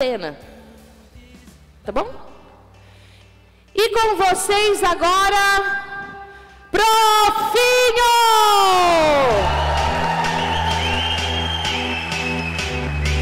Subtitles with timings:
[0.00, 0.38] cena.
[1.82, 2.08] Tá bom?
[3.74, 6.20] E com vocês agora,
[6.70, 8.04] Profinho!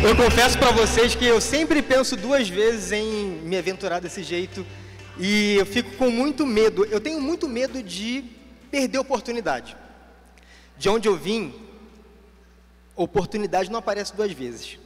[0.07, 4.67] Eu confesso para vocês que eu sempre penso duas vezes em me aventurar desse jeito
[5.19, 6.85] e eu fico com muito medo.
[6.85, 8.23] Eu tenho muito medo de
[8.71, 9.75] perder oportunidade.
[10.77, 11.55] De onde eu vim,
[12.95, 14.79] oportunidade não aparece duas vezes.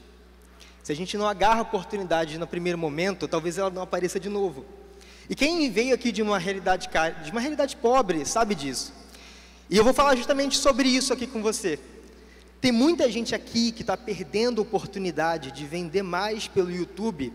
[0.82, 4.28] Se a gente não agarra a oportunidade no primeiro momento, talvez ela não apareça de
[4.28, 4.64] novo.
[5.28, 6.88] E quem veio aqui de uma realidade
[7.22, 8.92] de uma realidade pobre sabe disso.
[9.68, 11.78] E eu vou falar justamente sobre isso aqui com você.
[12.60, 17.32] Tem muita gente aqui que está perdendo a oportunidade de vender mais pelo YouTube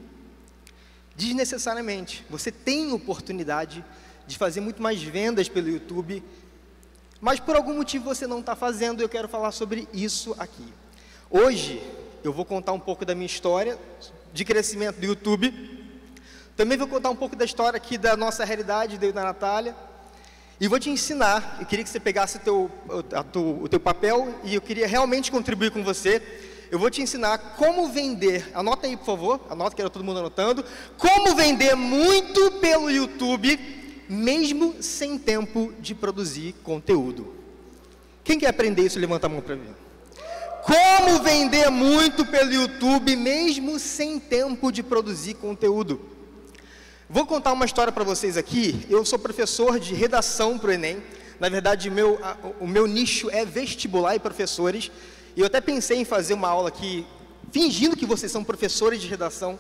[1.16, 2.26] desnecessariamente.
[2.30, 3.84] Você tem oportunidade
[4.28, 6.22] de fazer muito mais vendas pelo YouTube,
[7.22, 9.02] mas por algum motivo você não está fazendo.
[9.02, 10.66] Eu quero falar sobre isso aqui.
[11.30, 11.82] Hoje
[12.26, 13.78] eu vou contar um pouco da minha história
[14.34, 15.54] de crescimento do YouTube.
[16.58, 19.76] Também vou contar um pouco da história aqui da nossa realidade, da Natália.
[20.60, 22.72] E vou te ensinar, eu queria que você pegasse o teu,
[23.62, 26.22] o teu papel e eu queria realmente contribuir com você.
[26.72, 30.20] Eu vou te ensinar como vender, anota aí por favor, anota que era todo mundo
[30.20, 30.66] anotando,
[30.98, 33.60] como vender muito pelo YouTube,
[34.10, 37.36] mesmo sem tempo de produzir conteúdo.
[38.24, 39.85] Quem quer aprender isso, levanta a mão para mim.
[40.66, 46.02] Como vender muito pelo YouTube, mesmo sem tempo de produzir conteúdo.
[47.08, 48.84] Vou contar uma história para vocês aqui.
[48.90, 51.04] Eu sou professor de redação para o Enem.
[51.40, 52.20] Na verdade, meu,
[52.60, 54.90] o meu nicho é vestibular e professores.
[55.36, 57.06] E eu até pensei em fazer uma aula aqui,
[57.52, 59.60] fingindo que vocês são professores de redação,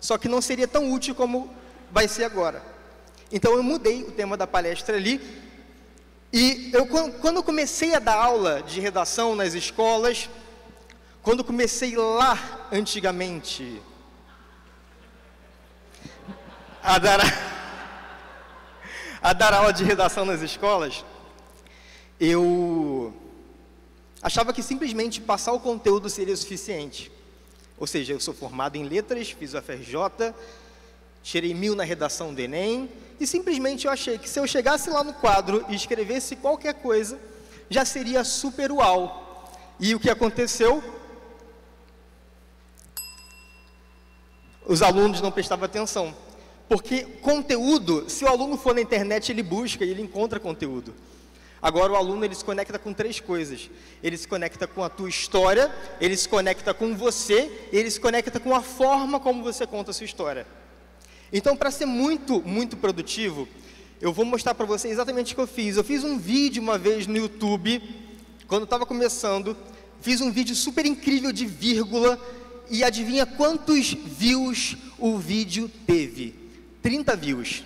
[0.00, 1.48] só que não seria tão útil como
[1.92, 2.60] vai ser agora.
[3.30, 5.20] Então eu mudei o tema da palestra ali.
[6.32, 10.30] E eu, quando comecei a dar aula de redação nas escolas,
[11.22, 13.82] quando comecei lá antigamente
[16.80, 17.20] a dar,
[19.20, 21.04] a dar aula de redação nas escolas,
[22.20, 23.12] eu
[24.22, 27.10] achava que simplesmente passar o conteúdo seria suficiente.
[27.76, 30.32] Ou seja, eu sou formado em letras, fiz o FRJ,
[31.22, 35.04] tirei mil na redação do Enem, e simplesmente eu achei que se eu chegasse lá
[35.04, 37.18] no quadro e escrevesse qualquer coisa,
[37.68, 39.52] já seria super uau.
[39.78, 40.82] E o que aconteceu?
[44.70, 46.14] os alunos não prestavam atenção.
[46.68, 50.94] Porque conteúdo, se o aluno for na internet, ele busca e ele encontra conteúdo.
[51.60, 53.68] Agora o aluno ele se conecta com três coisas.
[54.00, 58.38] Ele se conecta com a tua história, ele se conecta com você, ele se conecta
[58.38, 60.46] com a forma como você conta a sua história.
[61.32, 63.48] Então, para ser muito, muito produtivo,
[64.00, 65.76] eu vou mostrar para você exatamente o que eu fiz.
[65.76, 67.82] Eu fiz um vídeo uma vez no YouTube,
[68.46, 69.56] quando estava começando,
[70.00, 72.18] fiz um vídeo super incrível de vírgula,
[72.70, 76.34] e adivinha quantos views o vídeo teve?
[76.80, 77.64] 30 views.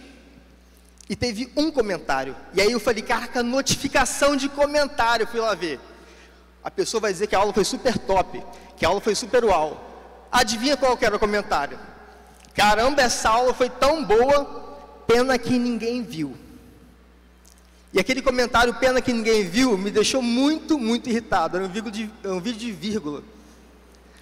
[1.09, 2.35] E teve um comentário.
[2.55, 5.27] E aí eu falei, caraca, notificação de comentário.
[5.27, 5.79] Fui lá ver.
[6.63, 8.43] A pessoa vai dizer que a aula foi super top,
[8.77, 10.27] que a aula foi super uau.
[10.33, 11.79] Adivinha qual que era o comentário?
[12.55, 14.45] Caramba, essa aula foi tão boa,
[15.07, 16.37] pena que ninguém viu.
[17.93, 21.57] E aquele comentário, pena que ninguém viu, me deixou muito, muito irritado.
[21.57, 23.23] Era um de, um vídeo de vírgula.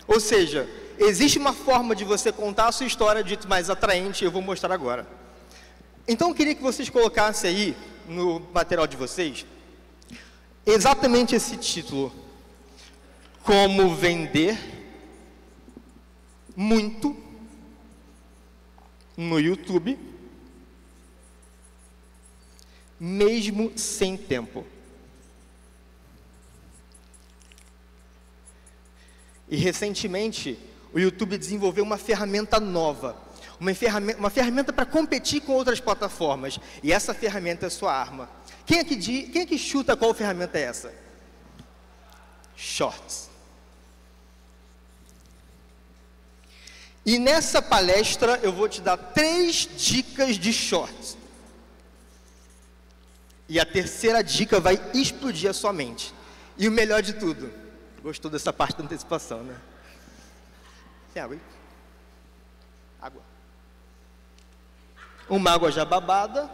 [0.06, 4.24] Ou seja, existe uma forma de você contar a sua história de jeito mais atraente,
[4.24, 5.06] eu vou mostrar agora.
[6.06, 7.76] Então eu queria que vocês colocassem aí
[8.08, 9.46] no material de vocês
[10.66, 12.12] exatamente esse título:
[13.42, 14.58] Como vender
[16.54, 17.16] muito
[19.16, 19.98] no YouTube,
[22.98, 24.64] mesmo sem tempo.
[29.48, 30.58] E recentemente,
[30.92, 33.16] o YouTube desenvolveu uma ferramenta nova,
[33.58, 36.58] uma ferramenta, uma ferramenta para competir com outras plataformas.
[36.82, 38.30] E essa ferramenta é sua arma.
[38.64, 40.94] Quem é que, quem é que chuta qual ferramenta é essa?
[42.56, 43.31] Shorts.
[47.04, 51.16] E nessa palestra eu vou te dar três dicas de shorts.
[53.48, 56.14] E a terceira dica vai explodir a sua mente.
[56.56, 57.52] E o melhor de tudo,
[58.02, 59.56] Gostou dessa parte da antecipação, né?
[61.14, 61.40] Tem água aí?
[63.00, 63.22] Água.
[65.28, 66.50] Uma água já babada.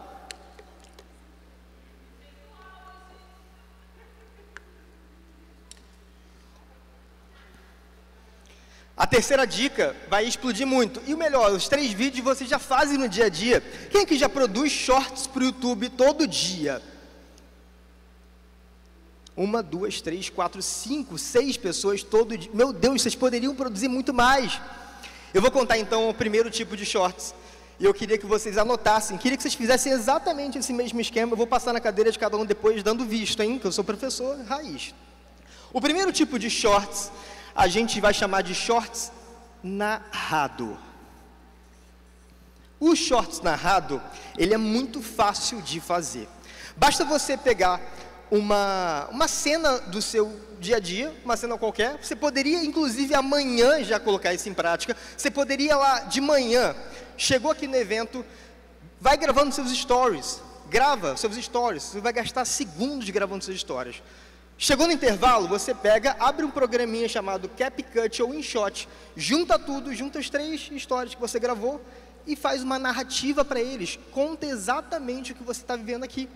[8.99, 11.01] A terceira dica vai explodir muito.
[11.07, 13.61] E o melhor, os três vídeos vocês já fazem no dia a dia.
[13.93, 16.83] Quem aqui já produz shorts para o YouTube todo dia?
[19.37, 22.51] Uma, duas, três, quatro, cinco, seis pessoas todo dia.
[22.53, 24.61] Meu Deus, vocês poderiam produzir muito mais.
[25.33, 27.33] Eu vou contar então o primeiro tipo de shorts.
[27.79, 31.35] E eu queria que vocês anotassem, queria que vocês fizessem exatamente esse mesmo esquema.
[31.35, 33.61] Eu vou passar na cadeira de cada um depois dando visto, hein?
[33.61, 34.93] Que eu sou professor raiz.
[35.73, 37.13] O primeiro tipo de shorts,
[37.59, 39.11] a gente vai chamar de shorts
[39.65, 40.79] narrado.
[42.79, 44.01] O shorts narrado,
[44.39, 46.29] ele é muito fácil de fazer.
[46.77, 47.81] Basta você pegar
[48.31, 51.99] uma, uma cena do seu dia a dia, uma cena qualquer.
[52.01, 54.97] Você poderia, inclusive, amanhã já colocar isso em prática.
[55.17, 56.77] Você poderia lá de manhã,
[57.17, 58.25] chegou aqui no evento,
[59.01, 60.41] vai gravando seus stories.
[60.69, 61.83] Grava seus stories.
[61.83, 64.01] Você vai gastar segundos gravando suas histórias.
[64.61, 70.19] Chegou no intervalo, você pega, abre um programinha chamado CapCut ou InShot, junta tudo, junta
[70.19, 71.81] as três histórias que você gravou
[72.27, 73.97] e faz uma narrativa para eles.
[74.11, 76.29] Conta exatamente o que você está vivendo aqui.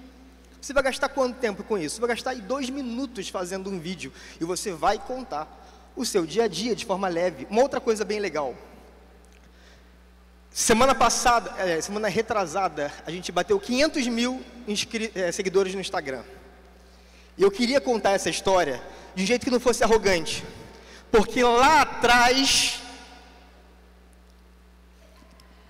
[0.61, 1.97] Você vai gastar quanto tempo com isso?
[1.97, 5.49] Você vai gastar dois minutos fazendo um vídeo e você vai contar
[5.97, 7.49] o seu dia a dia de forma leve.
[7.51, 8.55] Uma outra coisa bem legal.
[10.49, 14.41] Semana passada, é, semana retrasada, a gente bateu 500 mil
[15.17, 16.23] é, seguidores no Instagram.
[17.39, 18.83] Eu queria contar essa história
[19.15, 20.45] de um jeito que não fosse arrogante.
[21.11, 22.81] Porque lá atrás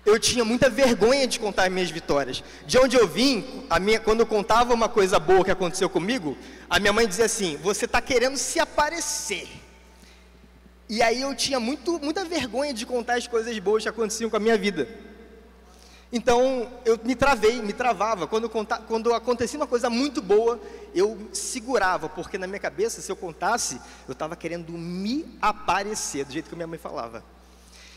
[0.05, 2.43] eu tinha muita vergonha de contar minhas vitórias.
[2.65, 6.37] De onde eu vim, minha, quando eu contava uma coisa boa que aconteceu comigo,
[6.69, 9.47] a minha mãe dizia assim: Você está querendo se aparecer.
[10.89, 14.35] E aí eu tinha muito, muita vergonha de contar as coisas boas que aconteciam com
[14.35, 14.87] a minha vida.
[16.15, 18.27] Então eu me travei, me travava.
[18.27, 20.61] Quando, conta, quando acontecia uma coisa muito boa,
[20.93, 26.31] eu segurava, porque na minha cabeça, se eu contasse, eu estava querendo me aparecer, do
[26.31, 27.23] jeito que minha mãe falava.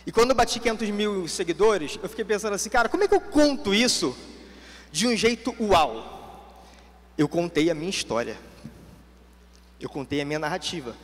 [0.06, 3.14] E quando eu bati 500 mil seguidores, eu fiquei pensando assim, cara, como é que
[3.14, 4.16] eu conto isso
[4.90, 6.64] de um jeito uau?
[7.19, 8.38] Eu contei a minha história.
[9.78, 10.96] Eu contei a minha narrativa.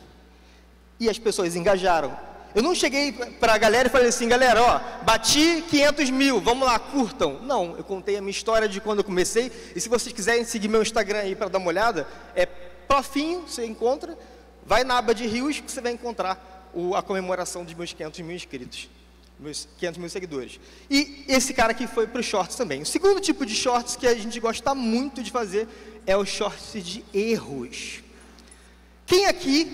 [0.99, 2.17] E as pessoas engajaram.
[2.55, 6.67] Eu não cheguei para a galera e falei assim, galera, ó, bati 500 mil, vamos
[6.67, 7.39] lá, curtam.
[7.41, 9.51] Não, eu contei a minha história de quando eu comecei.
[9.75, 13.65] E se vocês quiserem seguir meu Instagram aí para dar uma olhada, é profinho, você
[13.65, 14.17] encontra.
[14.65, 18.19] Vai na aba de rios que você vai encontrar o, a comemoração dos meus 500
[18.21, 18.89] mil inscritos,
[19.39, 20.59] meus 500 mil seguidores.
[20.89, 22.81] E esse cara aqui foi para os shorts também.
[22.81, 25.67] O segundo tipo de shorts que a gente gosta muito de fazer
[26.05, 28.01] é o shorts de erros.
[29.05, 29.71] Quem aqui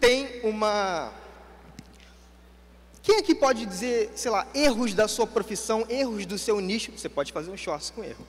[0.00, 1.12] tem uma.
[3.06, 6.90] Quem aqui pode dizer, sei lá, erros da sua profissão, erros do seu nicho?
[6.90, 8.26] Você pode fazer um shorts com erro.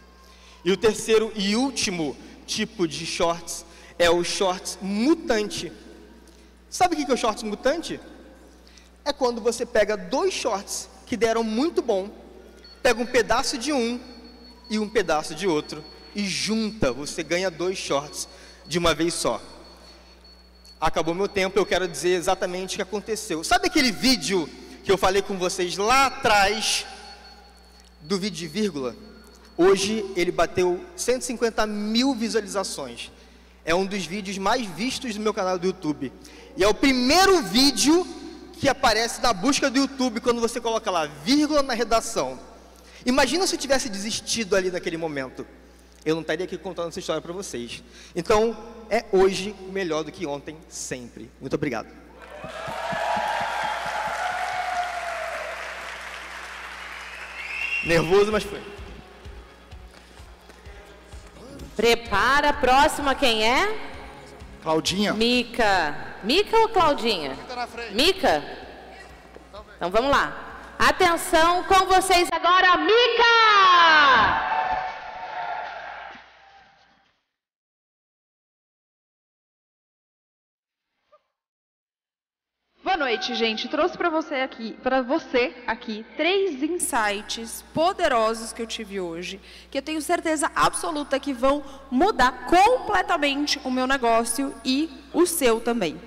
[0.64, 2.16] E o terceiro e último
[2.46, 3.66] tipo de shorts
[3.98, 5.72] é o shorts mutante.
[6.70, 8.00] Sabe o que é o shorts mutante?
[9.04, 12.12] É quando você pega dois shorts que deram muito bom,
[12.84, 14.00] pega um pedaço de um
[14.70, 15.84] e um pedaço de outro
[16.14, 18.30] e junta, você ganha dois shorts
[18.68, 19.42] de uma vez só.
[20.80, 23.44] Acabou meu tempo, eu quero dizer exatamente o que aconteceu.
[23.44, 24.48] Sabe aquele vídeo
[24.88, 26.86] que eu falei com vocês lá atrás
[28.00, 28.96] do vídeo de vírgula?
[29.58, 33.12] Hoje ele bateu 150 mil visualizações.
[33.66, 36.10] É um dos vídeos mais vistos do meu canal do YouTube.
[36.56, 38.08] E é o primeiro vídeo
[38.54, 42.40] que aparece na busca do YouTube quando você coloca lá, vírgula na redação.
[43.06, 45.46] Imagina se eu tivesse desistido ali naquele momento.
[46.06, 47.84] Eu não estaria aqui contando essa história para vocês.
[48.16, 48.56] Então,
[48.90, 51.30] é hoje melhor do que ontem, sempre.
[51.42, 51.90] Muito obrigado.
[57.88, 58.62] Nervoso, mas foi.
[61.76, 63.74] Prepara a próxima, quem é?
[64.62, 65.14] Claudinha.
[65.14, 65.96] Mica.
[66.24, 67.30] Mica ou Claudinha?
[67.30, 67.94] Mica na frente.
[67.96, 68.44] Mica?
[69.78, 70.48] Então vamos lá.
[70.78, 74.57] Atenção com vocês agora, Mica!
[82.88, 83.68] Boa noite, gente.
[83.68, 89.78] Trouxe para você aqui, para você aqui, três insights poderosos que eu tive hoje, que
[89.78, 96.00] eu tenho certeza absoluta que vão mudar completamente o meu negócio e o seu também.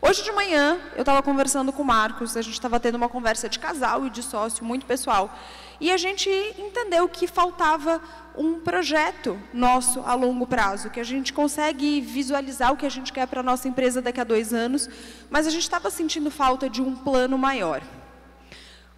[0.00, 3.48] Hoje de manhã eu estava conversando com o Marcos, a gente estava tendo uma conversa
[3.48, 5.36] de casal e de sócio muito pessoal.
[5.82, 8.00] E a gente entendeu que faltava
[8.38, 13.12] um projeto nosso a longo prazo, que a gente consegue visualizar o que a gente
[13.12, 14.88] quer para a nossa empresa daqui a dois anos,
[15.28, 17.82] mas a gente estava sentindo falta de um plano maior.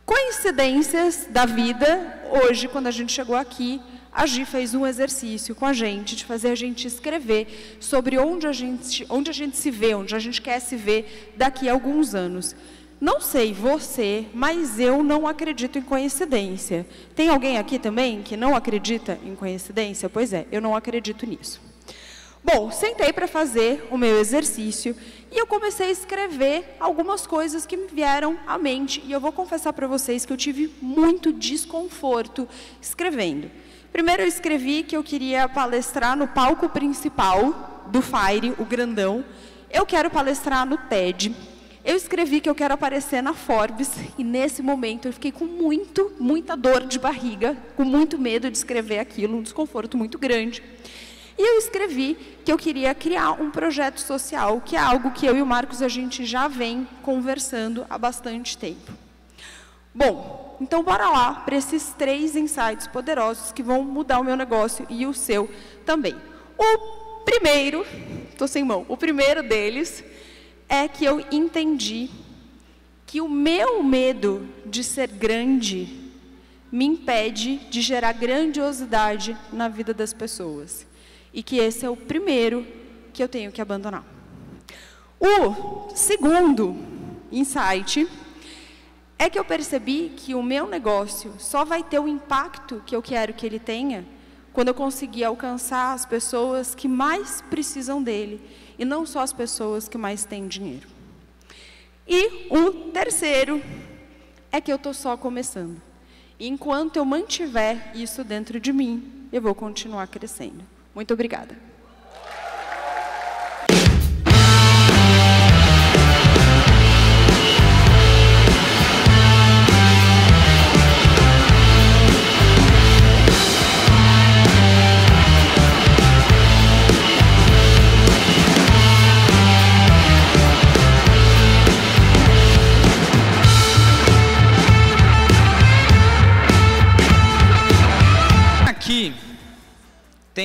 [0.04, 3.80] Coincidências da vida, hoje, quando a gente chegou aqui,
[4.12, 8.46] a Gi fez um exercício com a gente, de fazer a gente escrever sobre onde
[8.46, 11.72] a gente, onde a gente se vê, onde a gente quer se ver daqui a
[11.72, 12.54] alguns anos.
[13.00, 16.86] Não sei você, mas eu não acredito em coincidência.
[17.14, 20.08] Tem alguém aqui também que não acredita em coincidência?
[20.08, 21.60] Pois é, eu não acredito nisso.
[22.42, 24.94] Bom, sentei para fazer o meu exercício
[25.32, 29.02] e eu comecei a escrever algumas coisas que me vieram à mente.
[29.06, 32.46] E eu vou confessar para vocês que eu tive muito desconforto
[32.82, 33.50] escrevendo.
[33.90, 39.24] Primeiro, eu escrevi que eu queria palestrar no palco principal do Fire, o grandão.
[39.70, 41.34] Eu quero palestrar no TED.
[41.84, 46.12] Eu escrevi que eu quero aparecer na Forbes e nesse momento eu fiquei com muito,
[46.18, 50.62] muita dor de barriga, com muito medo de escrever aquilo, um desconforto muito grande.
[51.36, 55.36] E eu escrevi que eu queria criar um projeto social, que é algo que eu
[55.36, 58.90] e o Marcos a gente já vem conversando há bastante tempo.
[59.94, 64.86] Bom, então bora lá para esses três insights poderosos que vão mudar o meu negócio
[64.88, 65.50] e o seu
[65.84, 66.16] também.
[66.56, 67.84] O primeiro,
[68.30, 70.02] estou sem mão, o primeiro deles
[70.68, 72.10] é que eu entendi
[73.06, 76.04] que o meu medo de ser grande
[76.70, 80.86] me impede de gerar grandiosidade na vida das pessoas.
[81.32, 82.66] E que esse é o primeiro
[83.12, 84.04] que eu tenho que abandonar.
[85.20, 86.76] O segundo
[87.30, 88.08] insight
[89.18, 93.00] é que eu percebi que o meu negócio só vai ter o impacto que eu
[93.00, 94.04] quero que ele tenha
[94.52, 98.40] quando eu conseguir alcançar as pessoas que mais precisam dele
[98.78, 100.88] e não só as pessoas que mais têm dinheiro.
[102.06, 103.62] E o terceiro
[104.52, 105.80] é que eu estou só começando.
[106.38, 110.64] Enquanto eu mantiver isso dentro de mim, eu vou continuar crescendo.
[110.94, 111.56] Muito obrigada.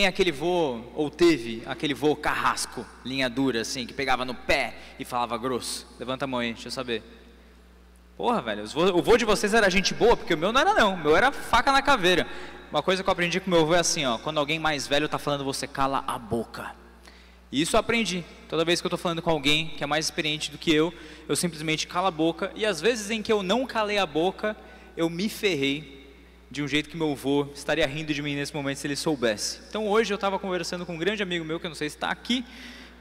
[0.09, 5.05] Aquele voo, ou teve aquele voo carrasco, linha dura, assim, que pegava no pé e
[5.05, 5.87] falava grosso.
[5.97, 7.01] Levanta a mão aí, deixa eu saber.
[8.17, 8.63] Porra, velho,
[8.93, 11.15] o voo de vocês era gente boa, porque o meu não era não, o meu
[11.15, 12.27] era faca na caveira.
[12.69, 14.85] Uma coisa que eu aprendi com o meu avô é assim, ó, quando alguém mais
[14.85, 16.75] velho está falando, você cala a boca.
[17.51, 18.23] E isso eu aprendi.
[18.47, 20.93] Toda vez que eu estou falando com alguém que é mais experiente do que eu,
[21.27, 22.51] eu simplesmente calo a boca.
[22.55, 24.55] E às vezes em que eu não calei a boca,
[24.95, 25.98] eu me ferrei
[26.51, 29.59] de um jeito que meu avô estaria rindo de mim nesse momento se ele soubesse.
[29.69, 31.95] Então hoje eu estava conversando com um grande amigo meu, que eu não sei se
[31.95, 32.43] está aqui,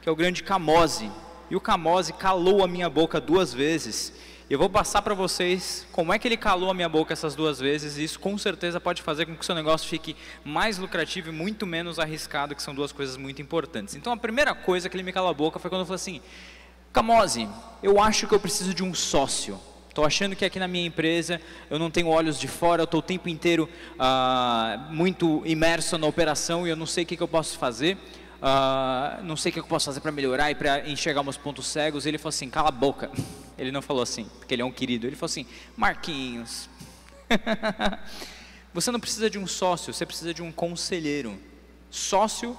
[0.01, 1.09] que é o grande Camose.
[1.49, 4.13] E o Camose calou a minha boca duas vezes.
[4.47, 7.35] E eu vou passar para vocês como é que ele calou a minha boca essas
[7.35, 7.97] duas vezes.
[7.97, 10.15] E isso com certeza pode fazer com que o seu negócio fique
[10.45, 13.95] mais lucrativo e muito menos arriscado, que são duas coisas muito importantes.
[13.95, 16.21] Então a primeira coisa que ele me calou a boca foi quando eu falei assim:
[16.93, 17.49] Camose,
[17.81, 19.59] eu acho que eu preciso de um sócio.
[19.99, 23.01] Estou achando que aqui na minha empresa eu não tenho olhos de fora, eu estou
[23.01, 23.67] o tempo inteiro
[23.99, 27.97] ah, muito imerso na operação e eu não sei o que, que eu posso fazer,
[28.41, 31.67] ah, não sei o que eu posso fazer para melhorar e para enxergar meus pontos
[31.67, 32.05] cegos.
[32.05, 33.11] Ele falou assim: cala a boca.
[33.59, 35.05] Ele não falou assim, porque ele é um querido.
[35.05, 36.69] Ele falou assim: Marquinhos,
[38.73, 41.37] você não precisa de um sócio, você precisa de um conselheiro.
[41.89, 42.57] Sócio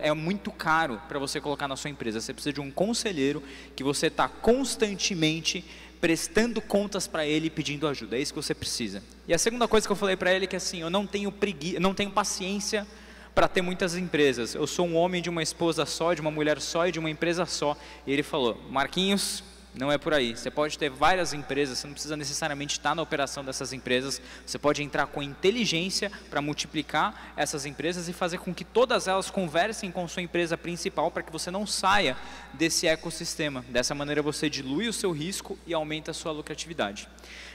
[0.00, 2.20] é muito caro para você colocar na sua empresa.
[2.20, 3.42] Você precisa de um conselheiro
[3.74, 5.64] que você está constantemente
[6.04, 8.18] prestando contas para ele e pedindo ajuda.
[8.18, 9.02] É isso que você precisa.
[9.26, 11.32] E a segunda coisa que eu falei para ele é que assim, eu não tenho
[11.32, 12.86] pregui não tenho paciência
[13.34, 14.54] para ter muitas empresas.
[14.54, 17.08] Eu sou um homem de uma esposa só, de uma mulher só e de uma
[17.08, 17.74] empresa só.
[18.06, 19.42] E ele falou: "Marquinhos,
[19.74, 20.36] não é por aí.
[20.36, 24.20] Você pode ter várias empresas, você não precisa necessariamente estar na operação dessas empresas.
[24.46, 29.30] Você pode entrar com inteligência para multiplicar essas empresas e fazer com que todas elas
[29.30, 32.16] conversem com sua empresa principal para que você não saia
[32.52, 33.64] desse ecossistema.
[33.68, 37.08] Dessa maneira você dilui o seu risco e aumenta a sua lucratividade.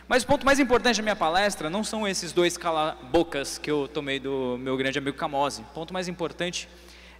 [0.07, 3.87] Mas o ponto mais importante da minha palestra não são esses dois cala-bocas que eu
[3.87, 5.61] tomei do meu grande amigo Camose.
[5.61, 6.67] O ponto mais importante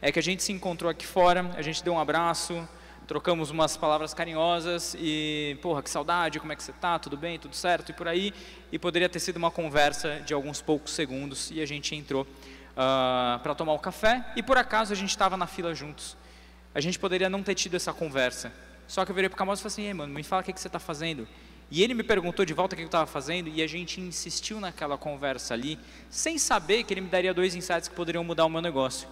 [0.02, 2.68] é que a gente se encontrou aqui fora, a gente deu um abraço,
[3.10, 7.00] trocamos umas palavras carinhosas e, porra, que saudade, como é que você tá?
[7.00, 7.40] Tudo bem?
[7.40, 7.90] Tudo certo?
[7.90, 8.32] E por aí.
[8.72, 12.28] E poderia ter sido uma conversa de alguns poucos segundos e a gente entrou uh,
[12.78, 16.16] ah, para tomar o café e por acaso a gente estava na fila juntos.
[16.72, 18.54] A gente poderia não ter tido essa conversa.
[18.88, 20.46] Só que eu virei para o Camoso e falei assim, Ei, mano, me fala o
[20.46, 21.28] que, que você está fazendo.
[21.72, 24.60] E ele me perguntou de volta o que eu estava fazendo e a gente insistiu
[24.60, 25.80] naquela conversa ali,
[26.12, 29.10] sem saber que ele me daria dois insights que poderiam mudar o meu negócio.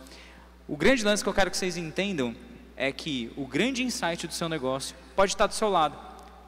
[0.68, 2.36] O grande lance que eu quero que vocês entendam
[2.78, 5.98] é que o grande insight do seu negócio pode estar do seu lado,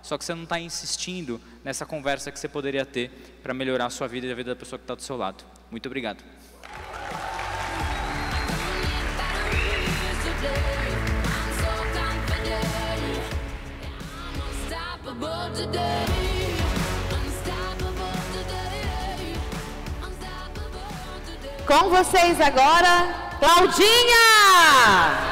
[0.02, 3.10] só que você não está insistindo nessa conversa que você poderia ter
[3.42, 5.44] para melhorar a sua vida e a vida da pessoa que está do seu lado.
[5.72, 6.24] Muito obrigado.
[21.68, 25.29] Com vocês agora, Claudinha!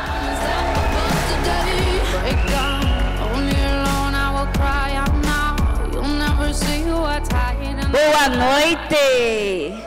[7.97, 9.83] Boa noite!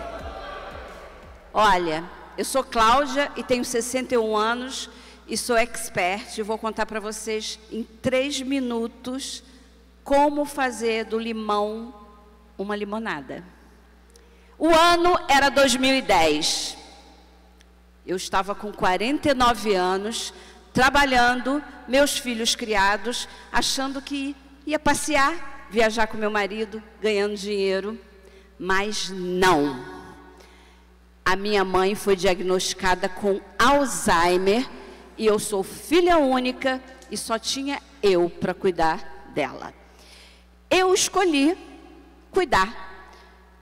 [1.55, 2.02] Olha,
[2.37, 4.90] eu sou Cláudia e tenho 61 anos
[5.29, 6.37] e sou expert.
[6.37, 9.45] E vou contar para vocês em três minutos
[10.02, 11.95] como fazer do limão
[12.59, 13.45] uma limonada.
[14.59, 16.76] O ano era 2010.
[18.05, 20.35] Eu estava com 49 anos,
[20.73, 24.35] trabalhando, meus filhos criados, achando que
[24.67, 27.99] ia passear, viajar com meu marido, ganhando dinheiro,
[28.59, 30.00] mas não.
[31.25, 34.69] A minha mãe foi diagnosticada com Alzheimer
[35.17, 39.73] e eu sou filha única e só tinha eu para cuidar dela.
[40.69, 41.57] Eu escolhi
[42.31, 42.91] cuidar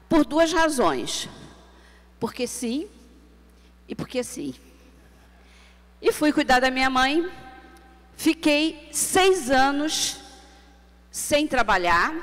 [0.08, 1.28] por duas razões.
[2.18, 2.88] Porque sim
[3.86, 4.54] e porque sim.
[6.00, 7.30] E fui cuidar da minha mãe.
[8.16, 10.27] Fiquei seis anos
[11.18, 12.14] sem trabalhar,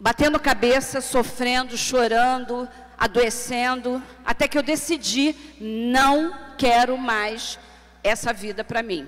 [0.00, 2.66] batendo cabeça, sofrendo, chorando,
[2.96, 7.58] adoecendo, até que eu decidi não quero mais
[8.02, 9.06] essa vida para mim.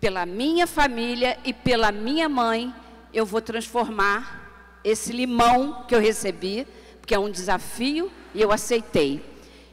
[0.00, 2.74] Pela minha família e pela minha mãe,
[3.12, 6.66] eu vou transformar esse limão que eu recebi,
[7.00, 9.22] porque é um desafio e eu aceitei.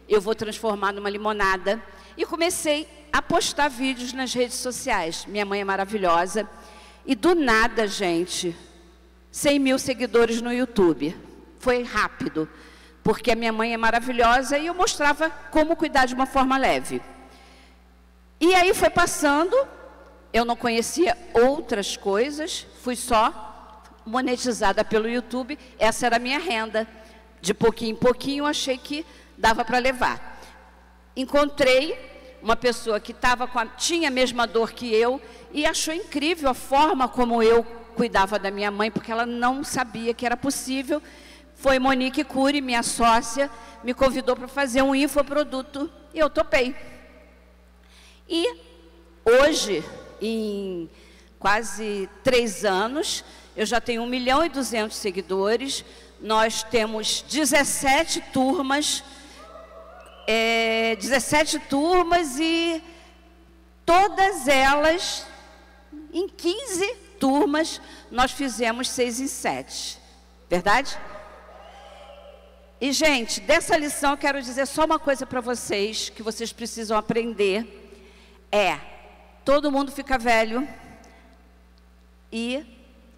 [0.10, 1.82] Eu vou transformar numa limonada
[2.18, 5.26] e comecei a postar vídeos nas redes sociais.
[5.28, 6.48] Minha mãe é maravilhosa.
[7.06, 8.56] E do nada, gente,
[9.32, 11.16] 100 mil seguidores no YouTube.
[11.60, 12.50] Foi rápido,
[13.04, 17.02] porque a minha mãe é maravilhosa e eu mostrava como cuidar de uma forma leve.
[18.40, 19.56] E aí foi passando,
[20.32, 26.88] eu não conhecia outras coisas, fui só monetizada pelo YouTube, essa era a minha renda.
[27.42, 29.06] De pouquinho em pouquinho, achei que
[29.38, 30.42] dava para levar.
[31.16, 32.13] Encontrei
[32.44, 35.22] uma pessoa que tava a, tinha a mesma dor que eu
[35.54, 37.64] e achou incrível a forma como eu
[37.96, 41.02] cuidava da minha mãe, porque ela não sabia que era possível.
[41.56, 43.50] Foi Monique Cury, minha sócia,
[43.82, 46.76] me convidou para fazer um infoproduto e eu topei.
[48.28, 48.58] E
[49.24, 49.82] hoje,
[50.22, 50.90] em
[51.40, 53.24] quase três anos,
[53.56, 55.86] eu já tenho 1 milhão e 200 seguidores,
[56.20, 59.02] nós temos 17 turmas,
[60.28, 62.82] é, 17 turmas e
[63.86, 65.26] todas elas,
[66.14, 67.82] em 15 turmas,
[68.12, 70.00] nós fizemos 6 em 7.
[70.50, 70.98] Verdade?
[72.80, 76.98] E, gente, dessa lição eu quero dizer só uma coisa para vocês, que vocês precisam
[76.98, 77.66] aprender
[78.52, 78.78] é:
[79.46, 80.68] todo mundo fica velho.
[82.32, 82.66] E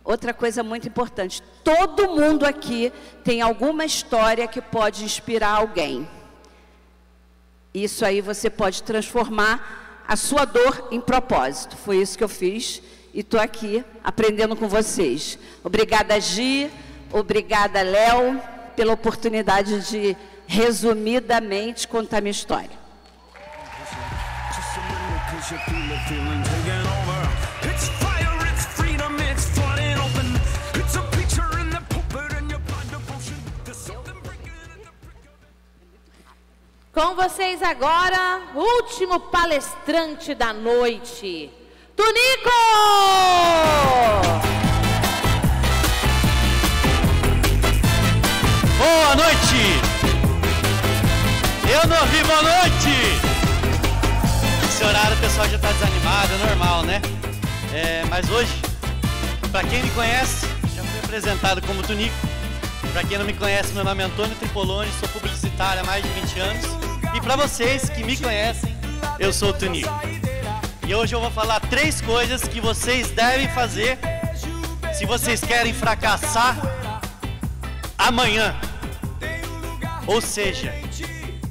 [0.03, 6.07] outra coisa muito importante: todo mundo aqui tem alguma história que pode inspirar alguém.
[7.75, 11.75] Isso aí você pode transformar a sua dor em propósito.
[11.75, 12.81] Foi isso que eu fiz
[13.13, 15.37] e estou aqui aprendendo com vocês.
[15.61, 16.71] Obrigada, Gi.
[17.11, 18.41] Obrigada, Léo,
[18.77, 20.15] pela oportunidade de
[20.47, 22.85] resumidamente contar minha história.
[36.95, 41.51] Com vocês agora, último palestrante da noite,
[41.93, 42.49] Tunico!
[48.77, 49.81] Boa noite!
[51.69, 52.89] Eu não ouvi boa noite!
[54.63, 57.01] Esse horário o pessoal já está desanimado, é normal, né?
[57.73, 58.53] É, mas hoje,
[59.51, 62.15] para quem me conhece, já fui apresentado como Tunico.
[62.93, 66.07] Para quem não me conhece, meu nome é Antônio Tripoloni, sou publicitário há mais de
[66.07, 66.84] 20 anos.
[67.15, 68.75] E para vocês que me conhecem,
[69.17, 69.89] eu sou o Tunico.
[70.85, 73.97] E hoje eu vou falar três coisas que vocês devem fazer
[74.93, 76.57] se vocês querem fracassar
[77.97, 78.53] amanhã.
[80.05, 80.73] Ou seja,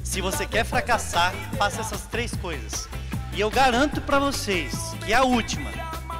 [0.03, 2.87] se você quer fracassar, faça essas três coisas.
[3.33, 5.71] E eu garanto para vocês que a última,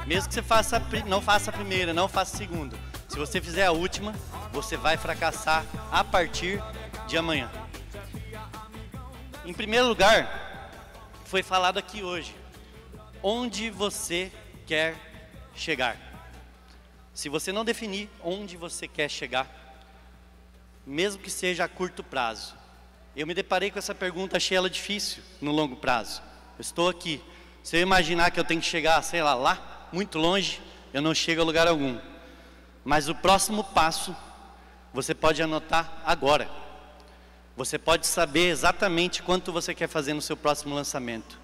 [0.08, 3.66] mesmo que você faça, não faça a primeira, não faça a segunda, se você fizer
[3.66, 4.12] a última,
[4.52, 6.60] você vai fracassar a partir
[7.06, 7.48] de amanhã.
[9.46, 10.72] Em primeiro lugar,
[11.24, 12.34] foi falado aqui hoje,
[13.22, 14.32] onde você
[14.66, 14.96] quer
[15.54, 15.96] chegar.
[17.14, 19.46] Se você não definir onde você quer chegar,
[20.84, 22.56] mesmo que seja a curto prazo,
[23.14, 26.20] eu me deparei com essa pergunta, achei ela difícil no longo prazo.
[26.58, 27.22] Eu estou aqui.
[27.62, 30.60] Se eu imaginar que eu tenho que chegar, sei lá, lá, muito longe,
[30.92, 32.00] eu não chego a lugar algum.
[32.84, 34.14] Mas o próximo passo,
[34.92, 36.65] você pode anotar agora.
[37.56, 41.40] Você pode saber exatamente quanto você quer fazer no seu próximo lançamento.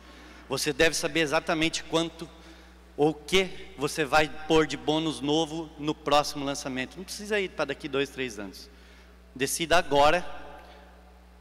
[0.47, 2.29] Você deve saber exatamente quanto
[2.97, 6.99] o que você vai pôr de bônus novo no próximo lançamento.
[6.99, 8.69] Não precisa ir para daqui dois, três anos.
[9.35, 10.23] Decida agora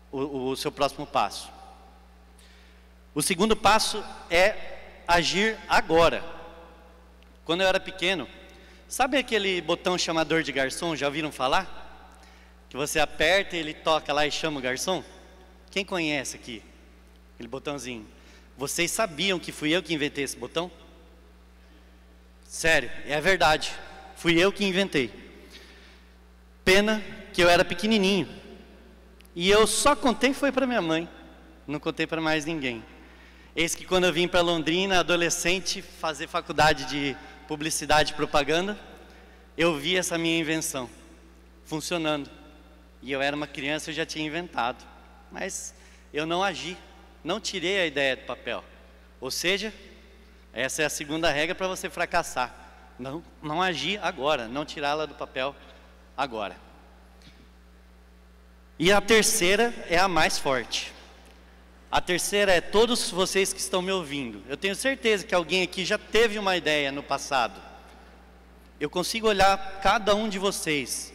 [0.09, 1.51] o, o seu próximo passo.
[3.13, 4.55] O segundo passo é
[5.05, 6.23] agir agora.
[7.43, 8.25] Quando eu era pequeno,
[8.87, 10.95] sabe aquele botão chamador de garçom?
[10.95, 11.90] Já ouviram falar?
[12.71, 15.03] Que você aperta e ele toca lá e chama o garçom?
[15.69, 16.63] Quem conhece aqui?
[17.33, 18.07] Aquele botãozinho.
[18.57, 20.71] Vocês sabiam que fui eu que inventei esse botão?
[22.45, 23.73] Sério, é verdade.
[24.15, 25.11] Fui eu que inventei.
[26.63, 27.03] Pena
[27.33, 28.29] que eu era pequenininho.
[29.35, 31.09] E eu só contei foi para minha mãe.
[31.67, 32.81] Não contei para mais ninguém.
[33.53, 37.17] Eis que quando eu vim para Londrina, adolescente, fazer faculdade de
[37.49, 38.79] publicidade e propaganda,
[39.57, 40.89] eu vi essa minha invenção
[41.65, 42.39] funcionando.
[43.01, 44.85] E eu era uma criança, eu já tinha inventado.
[45.31, 45.73] Mas
[46.13, 46.77] eu não agi,
[47.23, 48.63] não tirei a ideia do papel.
[49.19, 49.73] Ou seja,
[50.53, 52.53] essa é a segunda regra para você fracassar.
[52.99, 55.55] Não, não agir agora, não tirá-la do papel
[56.15, 56.55] agora.
[58.77, 60.91] E a terceira é a mais forte.
[61.91, 64.41] A terceira é todos vocês que estão me ouvindo.
[64.47, 67.61] Eu tenho certeza que alguém aqui já teve uma ideia no passado.
[68.79, 71.13] Eu consigo olhar cada um de vocês.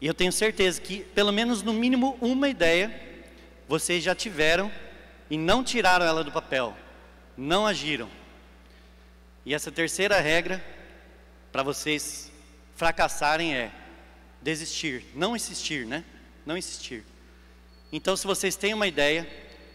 [0.00, 2.94] E eu tenho certeza que, pelo menos no mínimo uma ideia,
[3.68, 4.70] vocês já tiveram
[5.30, 6.76] e não tiraram ela do papel.
[7.36, 8.08] Não agiram.
[9.44, 10.62] E essa terceira regra,
[11.50, 12.30] para vocês
[12.74, 13.70] fracassarem, é
[14.42, 15.04] desistir.
[15.14, 16.04] Não insistir, né?
[16.44, 17.04] Não insistir.
[17.90, 19.26] Então, se vocês têm uma ideia,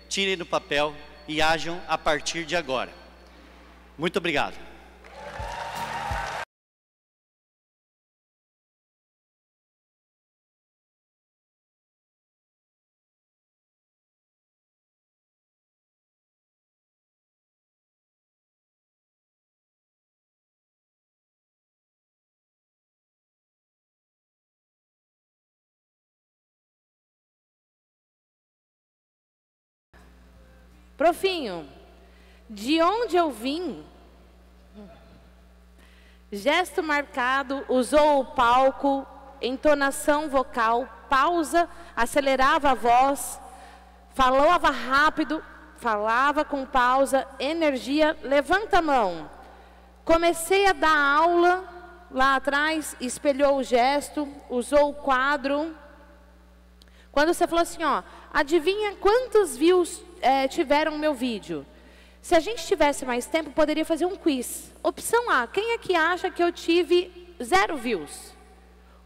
[0.07, 0.95] tirem do papel
[1.27, 2.91] e ajam a partir de agora.
[3.97, 4.70] Muito obrigado.
[31.01, 31.67] Profinho,
[32.47, 33.83] de onde eu vim?
[36.31, 39.03] Gesto marcado, usou o palco,
[39.41, 43.41] entonação vocal, pausa, acelerava a voz,
[44.13, 45.43] falava rápido,
[45.77, 49.27] falava com pausa, energia, levanta a mão.
[50.05, 51.63] Comecei a dar aula
[52.11, 55.75] lá atrás, espelhou o gesto, usou o quadro.
[57.11, 61.65] Quando você falou assim, ó, adivinha quantos views é, tiveram meu vídeo.
[62.21, 64.71] Se a gente tivesse mais tempo, poderia fazer um quiz.
[64.84, 67.12] Opção A, quem é que acha que eu tive
[67.43, 68.34] zero views?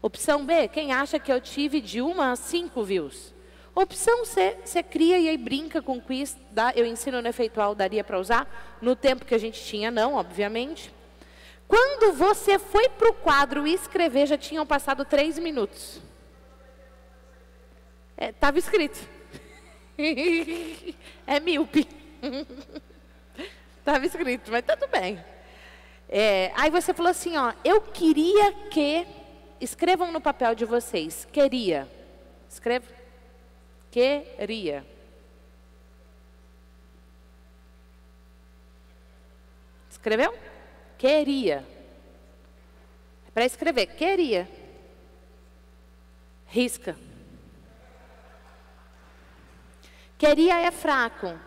[0.02, 3.34] Opção B, quem acha que eu tive de uma a cinco views?
[3.74, 6.36] Opção C, você cria e aí brinca com quiz.
[6.50, 8.78] Dá, eu ensino no efeitual, daria para usar.
[8.80, 10.94] No tempo que a gente tinha, não, obviamente.
[11.68, 16.00] Quando você foi para o quadro escrever, já tinham passado três minutos.
[18.16, 19.15] Estava é, escrito.
[21.26, 21.88] é míope.
[23.78, 25.24] Estava escrito, mas tudo bem.
[26.08, 29.06] É, aí você falou assim, ó, eu queria que
[29.60, 31.88] escrevam no papel de vocês, queria.
[32.48, 32.86] Escreva.
[33.90, 34.84] Queria.
[39.90, 40.36] Escreveu?
[40.98, 41.66] Queria.
[43.26, 44.48] É Para escrever, queria.
[46.46, 46.96] Risca.
[50.18, 51.38] Queria é fraco.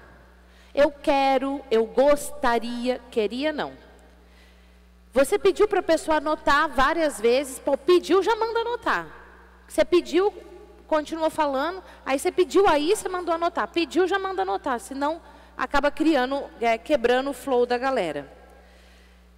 [0.73, 3.73] Eu quero, eu gostaria, queria não.
[5.11, 9.07] Você pediu para a pessoa anotar várias vezes, pô, pediu, já manda anotar.
[9.67, 10.31] Você pediu,
[10.87, 13.67] continua falando, aí você pediu aí, você mandou anotar.
[13.67, 15.19] Pediu, já manda anotar, senão
[15.57, 18.31] acaba criando, é, quebrando o flow da galera.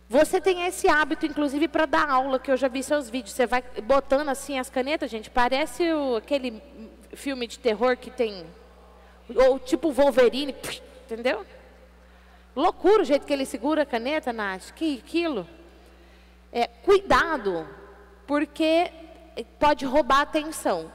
[0.10, 3.34] Você tem esse hábito, inclusive, para dar aula, que eu já vi seus vídeos.
[3.34, 6.62] Você vai botando assim as canetas, gente, parece o, aquele
[7.14, 8.46] filme de terror que tem
[9.36, 10.56] ou tipo Wolverine,
[11.06, 11.46] entendeu?
[12.56, 14.72] Loucura o jeito que ele segura a caneta, Nath.
[14.72, 15.48] Que aquilo.
[16.52, 17.68] É, cuidado,
[18.28, 18.92] porque
[19.58, 20.92] pode roubar a atenção.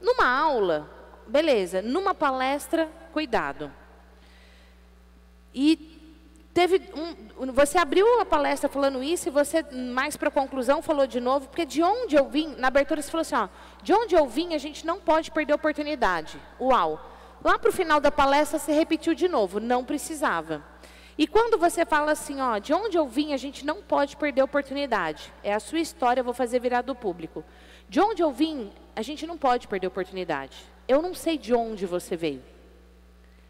[0.00, 0.88] Numa aula,
[1.26, 1.80] beleza.
[1.80, 3.72] Numa palestra, cuidado.
[5.54, 5.98] E
[6.52, 11.20] teve um, você abriu a palestra falando isso e você mais para conclusão falou de
[11.20, 13.48] novo, porque de onde eu vim, na abertura você falou assim, ó,
[13.82, 16.38] de onde eu vim a gente não pode perder a oportunidade.
[16.60, 17.07] Uau.
[17.42, 20.62] Lá para o final da palestra, você repetiu de novo, não precisava.
[21.16, 24.40] E quando você fala assim, ó, de onde eu vim, a gente não pode perder
[24.40, 25.32] a oportunidade.
[25.42, 27.44] É a sua história, eu vou fazer virar do público.
[27.88, 30.56] De onde eu vim, a gente não pode perder a oportunidade.
[30.86, 32.42] Eu não sei de onde você veio.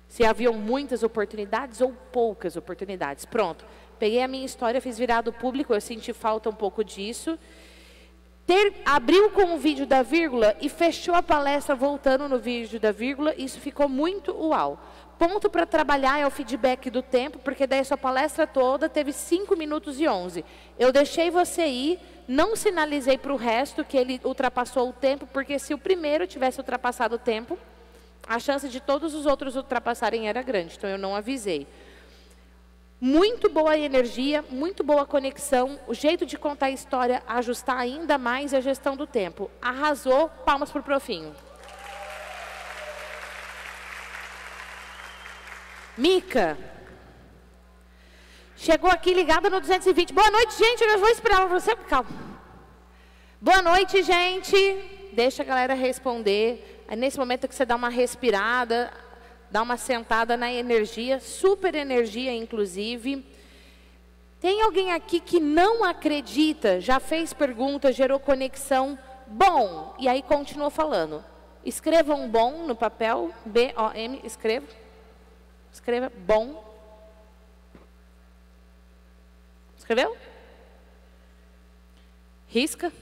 [0.07, 3.27] Se haviam muitas oportunidades ou poucas oportunidades.
[3.27, 3.66] Pronto.
[3.98, 7.38] Peguei a minha história, fiz virar do público, eu senti falta um pouco disso.
[8.49, 12.91] Ter, abriu com o vídeo da vírgula e fechou a palestra voltando no vídeo da
[12.91, 14.83] vírgula, isso ficou muito uau.
[15.19, 19.13] Ponto para trabalhar é o feedback do tempo, porque daí a sua palestra toda teve
[19.13, 20.43] 5 minutos e 11.
[20.79, 25.59] Eu deixei você ir, não sinalizei para o resto que ele ultrapassou o tempo, porque
[25.59, 27.59] se o primeiro tivesse ultrapassado o tempo,
[28.27, 31.67] a chance de todos os outros ultrapassarem era grande, então eu não avisei.
[33.01, 38.53] Muito boa energia, muito boa conexão, o jeito de contar a história, ajustar ainda mais
[38.53, 39.49] a gestão do tempo.
[39.63, 41.33] Arrasou, palmas para o Profinho.
[45.97, 46.59] Mica.
[48.57, 50.13] Chegou aqui ligada no 220.
[50.13, 50.83] Boa noite, gente.
[50.83, 51.77] Eu vou esperar você.
[51.77, 52.11] Calma.
[53.41, 54.57] Boa noite, gente.
[55.13, 56.85] Deixa a galera responder.
[56.89, 58.93] É nesse momento que você dá uma respirada,
[59.51, 63.25] dá uma sentada na energia, super energia, inclusive.
[64.41, 70.71] Tem alguém aqui que não acredita, já fez pergunta, gerou conexão, bom, e aí continuou
[70.71, 71.25] falando.
[71.65, 74.67] Escreva um bom no papel, B-O-M, escreva.
[75.73, 76.65] Escreva bom.
[79.77, 80.17] Escreveu?
[82.47, 82.93] Risca.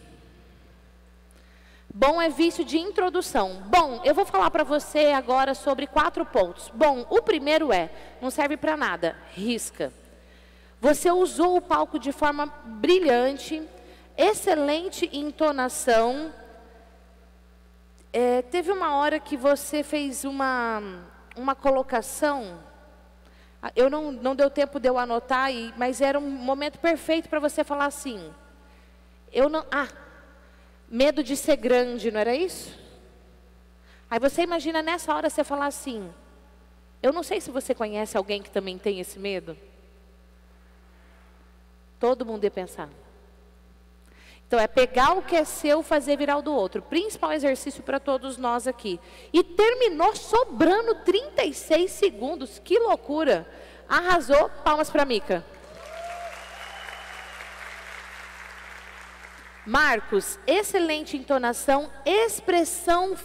[1.99, 3.63] Bom é vício de introdução.
[3.69, 6.71] Bom, eu vou falar para você agora sobre quatro pontos.
[6.75, 9.91] Bom, o primeiro é, não serve para nada, risca.
[10.79, 13.67] Você usou o palco de forma brilhante,
[14.15, 16.35] excelente entonação.
[18.13, 20.83] É, teve uma hora que você fez uma,
[21.35, 22.59] uma colocação,
[23.75, 27.65] eu não, não deu tempo de eu anotar, mas era um momento perfeito para você
[27.65, 28.31] falar assim.
[29.33, 29.89] Eu não, ah,
[30.89, 32.79] Medo de ser grande, não era isso?
[34.11, 36.13] Aí você imagina nessa hora você falar assim:
[37.03, 39.57] Eu não sei se você conhece alguém que também tem esse medo.
[41.99, 42.89] Todo mundo ia pensar.
[44.47, 46.81] Então é pegar o que é seu, fazer virar o do outro.
[46.81, 49.01] Principal exercício para todos nós aqui.
[49.33, 52.61] E terminou sobrando 36 segundos.
[52.61, 53.45] Que loucura!
[53.89, 54.49] Arrasou.
[54.65, 55.45] Palmas para Mica.
[59.67, 63.17] Marcos, excelente entonação, expressão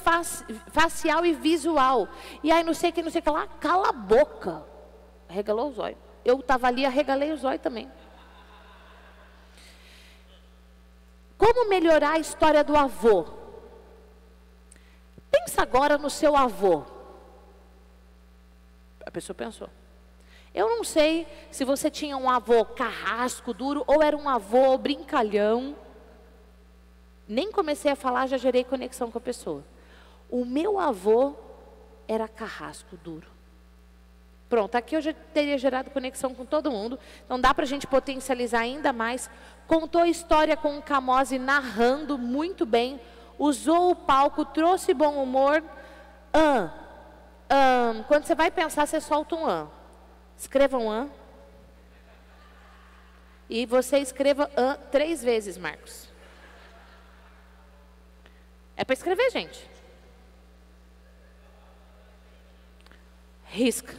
[0.71, 2.09] facial e visual.
[2.43, 4.65] E aí não sei o que, não sei o que lá, cala a boca.
[5.29, 5.99] Regalou os olhos.
[6.25, 7.91] Eu estava ali, arregalei os olhos também.
[11.37, 13.25] Como melhorar a história do avô?
[15.29, 16.83] Pensa agora no seu avô.
[19.05, 19.69] A pessoa pensou.
[20.53, 25.75] Eu não sei se você tinha um avô carrasco, duro, ou era um avô brincalhão
[27.31, 29.63] nem comecei a falar, já gerei conexão com a pessoa.
[30.29, 31.33] O meu avô
[32.05, 33.27] era carrasco duro.
[34.49, 36.99] Pronto, aqui eu já teria gerado conexão com todo mundo.
[37.23, 39.29] Então dá para a gente potencializar ainda mais.
[39.65, 42.99] Contou a história com o Camose narrando muito bem.
[43.39, 45.63] Usou o palco, trouxe bom humor.
[46.33, 46.69] An.
[47.49, 48.03] An.
[48.09, 49.69] Quando você vai pensar, você solta um an.
[50.37, 51.09] Escreva um an.
[53.49, 56.10] E você escreva an três vezes, Marcos.
[58.81, 59.63] É para escrever, gente.
[63.45, 63.95] Risca.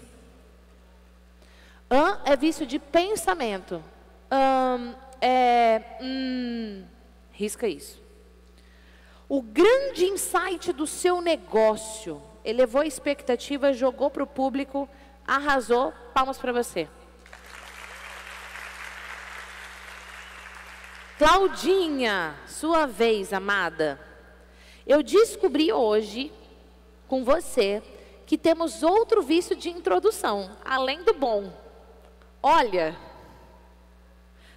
[1.89, 3.81] An é vício de pensamento.
[4.29, 6.85] Um, é, hum,
[7.31, 8.03] risca isso.
[9.29, 14.89] O grande insight do seu negócio elevou a expectativa, jogou para o público,
[15.25, 15.93] arrasou.
[16.13, 16.89] Palmas para você.
[21.17, 24.11] Claudinha, sua vez, amada.
[24.87, 26.33] Eu descobri hoje,
[27.07, 27.83] com você,
[28.27, 31.53] que temos outro vício de introdução, além do bom.
[32.43, 32.97] Olha.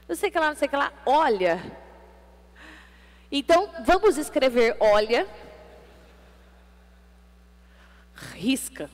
[0.08, 0.92] Não sei que lá, não sei que lá.
[1.06, 1.62] Olha.
[3.32, 5.28] Então, vamos escrever olha.
[8.34, 8.90] Risca.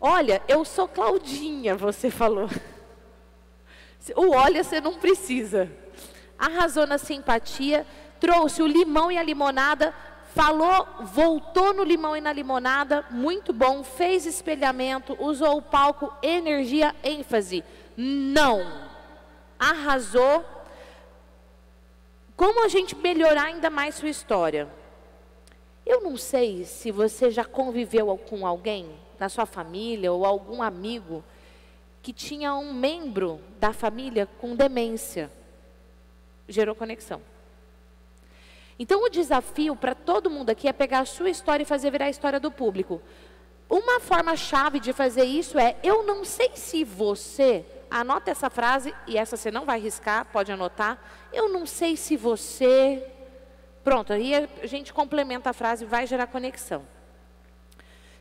[0.00, 2.48] Olha, eu sou Claudinha, você falou.
[4.16, 5.70] O olha você não precisa.
[6.36, 7.86] Arrasou na simpatia
[8.22, 9.92] trouxe o limão e a limonada,
[10.32, 16.94] falou, voltou no limão e na limonada, muito bom, fez espelhamento, usou o palco, energia,
[17.02, 17.64] ênfase.
[17.96, 18.88] Não.
[19.58, 20.44] Arrasou.
[22.36, 24.68] Como a gente melhorar ainda mais sua história?
[25.84, 31.24] Eu não sei se você já conviveu com alguém na sua família ou algum amigo
[32.00, 35.28] que tinha um membro da família com demência.
[36.46, 37.31] Gerou conexão.
[38.78, 42.06] Então, o desafio para todo mundo aqui é pegar a sua história e fazer virar
[42.06, 43.00] a história do público.
[43.68, 48.94] Uma forma chave de fazer isso é: eu não sei se você Anota essa frase,
[49.06, 50.96] e essa você não vai riscar, pode anotar.
[51.30, 53.06] Eu não sei se você.
[53.84, 56.86] Pronto, aí a gente complementa a frase e vai gerar conexão.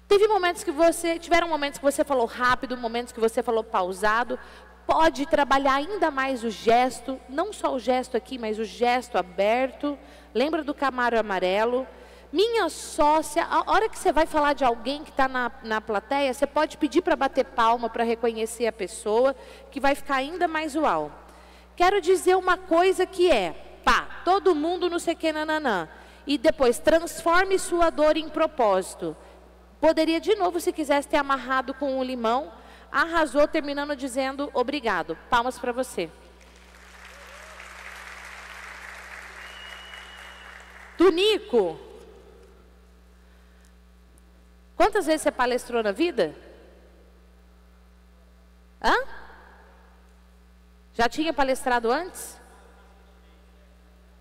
[0.09, 1.17] Teve momentos que você.
[1.17, 4.37] Tiveram momentos que você falou rápido, momentos que você falou pausado.
[4.85, 9.97] Pode trabalhar ainda mais o gesto, não só o gesto aqui, mas o gesto aberto.
[10.33, 11.87] Lembra do camaro amarelo?
[12.31, 16.33] Minha sócia, a hora que você vai falar de alguém que está na, na plateia,
[16.33, 19.35] você pode pedir para bater palma para reconhecer a pessoa,
[19.69, 21.11] que vai ficar ainda mais uau.
[21.75, 23.51] Quero dizer uma coisa que é,
[23.83, 25.89] pá, todo mundo no sei que nananã.
[26.25, 29.15] E depois, transforme sua dor em propósito.
[29.81, 32.51] Poderia de novo, se quisesse, ter amarrado com um limão.
[32.91, 35.17] Arrasou, terminando dizendo obrigado.
[35.29, 36.09] Palmas para você.
[40.97, 41.79] Tunico,
[44.81, 46.35] Quantas vezes você palestrou na vida?
[48.81, 48.95] Hã?
[50.95, 52.35] Já tinha palestrado antes?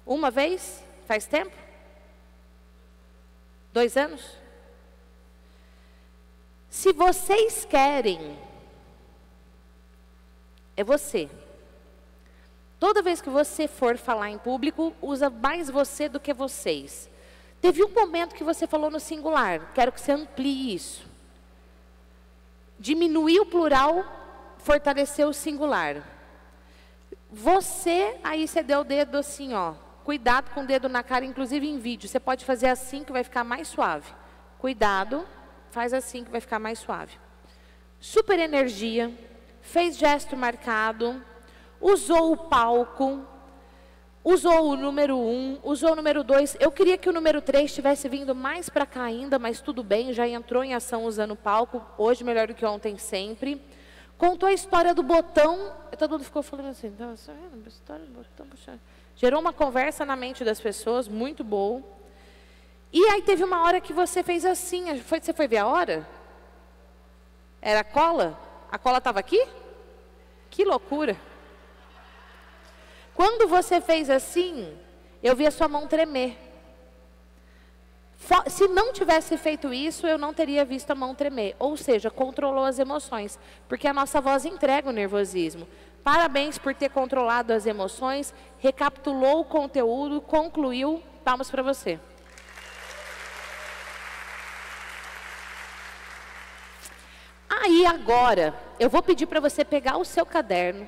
[0.05, 0.85] Uma vez?
[1.07, 1.57] Faz tempo?
[3.73, 4.37] Dois anos?
[6.69, 8.39] Se vocês querem,
[10.81, 11.29] é você.
[12.79, 17.09] Toda vez que você for falar em público, usa mais você do que vocês.
[17.61, 21.07] Teve um momento que você falou no singular, quero que você amplie isso.
[22.79, 24.03] Diminuir o plural,
[24.57, 26.03] fortalecer o singular.
[27.31, 29.75] Você, aí você deu o dedo assim, ó.
[30.03, 32.09] Cuidado com o dedo na cara, inclusive em vídeo.
[32.09, 34.11] Você pode fazer assim que vai ficar mais suave.
[34.59, 35.27] Cuidado,
[35.71, 37.19] faz assim que vai ficar mais suave.
[38.01, 39.13] Super energia,
[39.61, 41.23] fez gesto marcado,
[41.81, 43.27] usou o palco,
[44.23, 46.59] Usou o número 1, um, usou o número 2.
[46.61, 50.13] Eu queria que o número 3 tivesse vindo mais para cá ainda, mas tudo bem,
[50.13, 51.83] já entrou em ação usando o palco.
[51.97, 53.63] Hoje melhor do que ontem sempre.
[54.19, 55.73] Contou a história do botão.
[55.99, 57.15] Todo mundo ficou falando assim, tá?
[57.67, 58.79] História do botão, puxa.
[59.17, 61.83] Gerou uma conversa na mente das pessoas, muito boa.
[62.93, 64.99] E aí teve uma hora que você fez assim.
[64.99, 66.07] Foi, você foi ver a hora?
[67.63, 68.39] Era cola?
[68.71, 69.45] A cola estava aqui?
[70.49, 71.17] Que loucura.
[73.15, 74.79] Quando você fez assim,
[75.23, 76.39] eu vi a sua mão tremer.
[78.47, 81.57] Se não tivesse feito isso, eu não teria visto a mão tremer.
[81.59, 83.39] Ou seja, controlou as emoções.
[83.69, 85.67] Porque a nossa voz entrega o nervosismo.
[86.05, 91.03] Parabéns por ter controlado as emoções, recapitulou o conteúdo, concluiu.
[91.25, 92.01] Palmas para você.
[97.81, 100.87] Aí agora, eu vou pedir para você pegar o seu caderno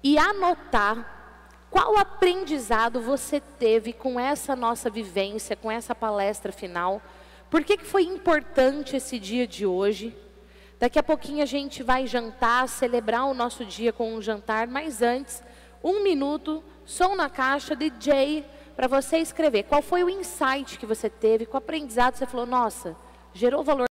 [0.00, 7.02] e anotar qual aprendizado você teve com essa nossa vivência, com essa palestra final?
[7.50, 10.16] Por que, que foi importante esse dia de hoje?
[10.78, 15.02] Daqui a pouquinho a gente vai jantar, celebrar o nosso dia com um jantar, mas
[15.02, 15.42] antes,
[15.82, 18.44] um minuto, som na caixa, DJ,
[18.76, 19.64] para você escrever.
[19.64, 22.94] Qual foi o insight que você teve, qual aprendizado você falou, nossa,
[23.32, 23.86] gerou valor.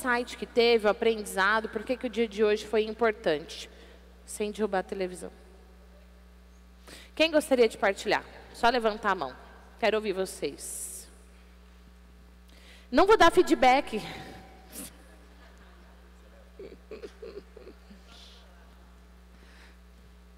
[0.00, 3.68] Insight que teve, o aprendizado, por que, que o dia de hoje foi importante.
[4.24, 5.30] Sem derrubar a televisão.
[7.14, 8.24] Quem gostaria de partilhar?
[8.54, 9.36] Só levantar a mão.
[9.78, 11.08] Quero ouvir vocês.
[12.90, 14.00] Não vou dar feedback.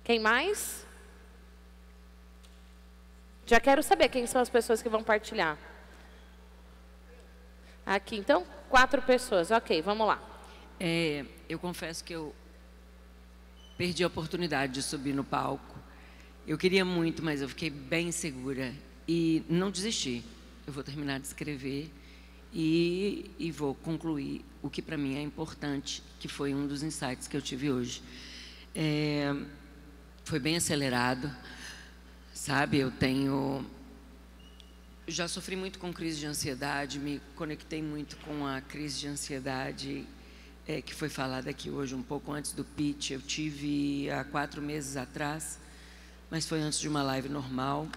[0.04, 0.86] Quem mais?
[3.46, 5.56] Já quero saber quem são as pessoas que vão partilhar.
[7.84, 9.50] Aqui, então, quatro pessoas.
[9.50, 10.18] Ok, vamos lá.
[10.80, 12.34] É, eu confesso que eu
[13.76, 15.78] perdi a oportunidade de subir no palco.
[16.46, 18.72] Eu queria muito, mas eu fiquei bem segura
[19.06, 20.24] e não desisti.
[20.66, 21.92] Eu vou terminar de escrever
[22.50, 27.28] e, e vou concluir o que para mim é importante, que foi um dos insights
[27.28, 28.02] que eu tive hoje.
[28.74, 29.36] É,
[30.24, 31.30] foi bem acelerado,
[32.32, 32.78] sabe?
[32.78, 33.66] Eu tenho
[35.07, 40.07] já sofri muito com crise de ansiedade, me conectei muito com a crise de ansiedade
[40.66, 43.11] é, que foi falada aqui hoje, um pouco antes do pitch.
[43.11, 45.59] Eu tive há quatro meses atrás,
[46.30, 47.88] mas foi antes de uma live normal.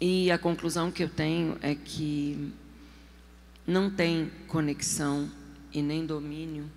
[0.00, 2.52] E a conclusão que eu tenho é que
[3.66, 5.30] não tem conexão
[5.72, 6.70] e nem domínio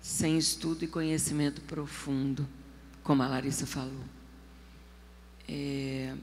[0.00, 2.46] sem estudo e conhecimento profundo,
[3.02, 4.04] como a Larissa falou.
[5.48, 6.14] É,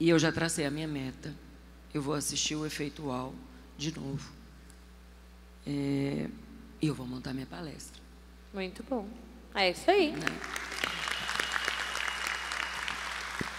[0.00, 1.32] e eu já tracei a minha meta
[1.92, 3.34] eu vou assistir o efeito UAU
[3.76, 4.32] de novo.
[5.66, 6.28] É,
[6.80, 8.00] e eu vou montar minha palestra.
[8.52, 9.06] Muito bom.
[9.54, 10.12] É isso aí.
[10.12, 10.26] Né?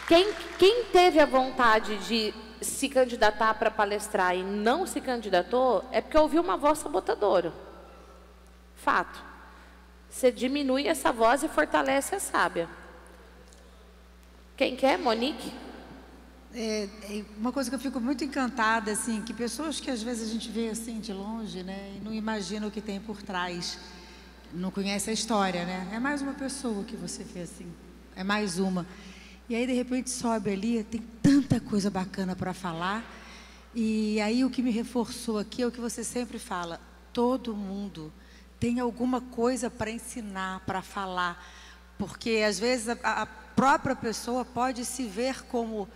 [0.07, 6.01] Quem, quem teve a vontade de se candidatar para palestrar e não se candidatou, é
[6.01, 7.53] porque ouviu uma voz sabotadora.
[8.75, 9.23] Fato.
[10.09, 12.69] Você diminui essa voz e fortalece a sábia.
[14.55, 14.97] Quem quer?
[14.97, 15.51] Monique?
[16.55, 20.29] É, é, uma coisa que eu fico muito encantada, assim, que pessoas que às vezes
[20.29, 23.79] a gente vê assim de longe, né, e não imagina o que tem por trás,
[24.53, 25.89] não conhece a história, né?
[25.91, 27.65] É mais uma pessoa que você vê assim,
[28.15, 28.85] é mais uma.
[29.49, 33.03] E aí de repente sobe ali, tem tanta coisa bacana para falar.
[33.73, 36.79] E aí o que me reforçou aqui é o que você sempre fala:
[37.11, 38.13] todo mundo
[38.59, 41.43] tem alguma coisa para ensinar, para falar,
[41.97, 45.89] porque às vezes a, a própria pessoa pode se ver como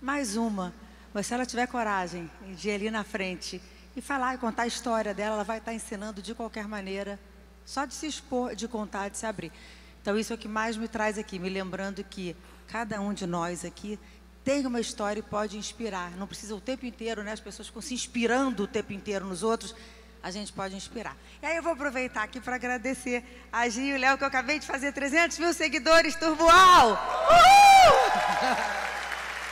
[0.00, 0.72] mais uma.
[1.12, 3.60] Mas se ela tiver coragem de ir ali na frente
[3.96, 7.18] e falar e contar a história dela, ela vai estar ensinando de qualquer maneira,
[7.64, 9.52] só de se expor, de contar, de se abrir.
[10.00, 12.34] Então, isso é o que mais me traz aqui, me lembrando que
[12.66, 13.98] cada um de nós aqui
[14.42, 16.12] tem uma história e pode inspirar.
[16.16, 17.32] Não precisa o tempo inteiro, né?
[17.32, 19.74] As pessoas ficam se inspirando o tempo inteiro nos outros.
[20.22, 21.16] A gente pode inspirar.
[21.42, 24.28] E aí eu vou aproveitar aqui para agradecer a Gi e o Léo, que eu
[24.28, 26.92] acabei de fazer 300 mil seguidores, Turboal!
[27.30, 28.80] Uhul!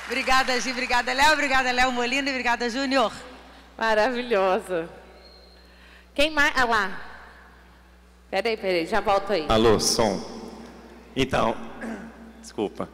[0.09, 0.71] Obrigada, Gi.
[0.71, 1.35] Obrigada, Léo.
[1.35, 2.31] Obrigada, Léo Molina.
[2.31, 3.13] E obrigada, Júnior.
[3.77, 4.89] Maravilhosa.
[6.15, 6.51] Quem mais?
[6.57, 7.01] Ah lá.
[8.31, 8.87] Peraí, peraí.
[8.87, 9.45] Já volto aí.
[9.51, 10.19] Alô, som.
[11.15, 11.55] Então,
[12.41, 12.89] desculpa.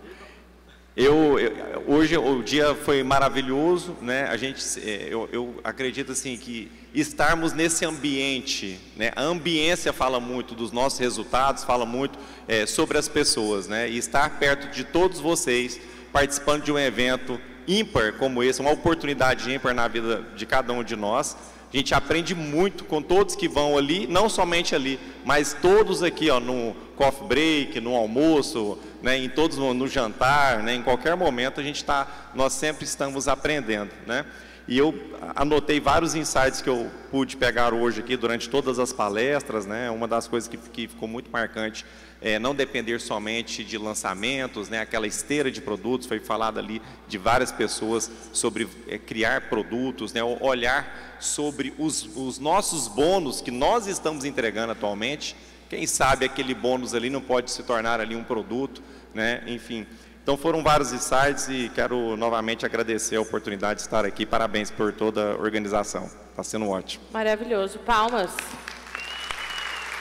[0.97, 4.25] Eu, eu, hoje o dia foi maravilhoso, né?
[4.25, 9.13] A gente, é, eu, eu, acredito assim que estarmos nesse ambiente, né?
[9.15, 13.89] A ambiência fala muito dos nossos resultados, fala muito é, sobre as pessoas, né?
[13.89, 15.81] E estar perto de todos vocês
[16.15, 20.85] participando de um evento ímpar como esse, uma oportunidade ímpar na vida de cada um
[20.85, 21.37] de nós.
[21.73, 26.31] A gente aprende muito com todos que vão ali, não somente ali, mas todos aqui
[26.31, 31.17] ó, no coffee break, no almoço, né, em todos no, no jantar, né, em qualquer
[31.17, 34.25] momento a gente está, nós sempre estamos aprendendo, né?
[34.67, 34.95] E eu
[35.35, 39.91] anotei vários insights que eu pude pegar hoje aqui durante todas as palestras, né?
[39.91, 41.85] Uma das coisas que, que ficou muito marcante
[42.25, 44.81] é não depender somente de lançamentos, né?
[44.81, 50.25] Aquela esteira de produtos foi falado ali de várias pessoas sobre é, criar produtos, né?
[50.25, 55.37] Olhar sobre os, os nossos bônus que nós estamos entregando atualmente.
[55.69, 59.43] Quem sabe aquele bônus ali não pode se tornar ali um produto, né?
[59.47, 59.87] Enfim.
[60.23, 64.25] Então foram vários insights e quero novamente agradecer a oportunidade de estar aqui.
[64.25, 66.11] Parabéns por toda a organização.
[66.31, 67.05] Está sendo ótimo.
[67.13, 67.79] Maravilhoso.
[67.81, 68.35] Palmas.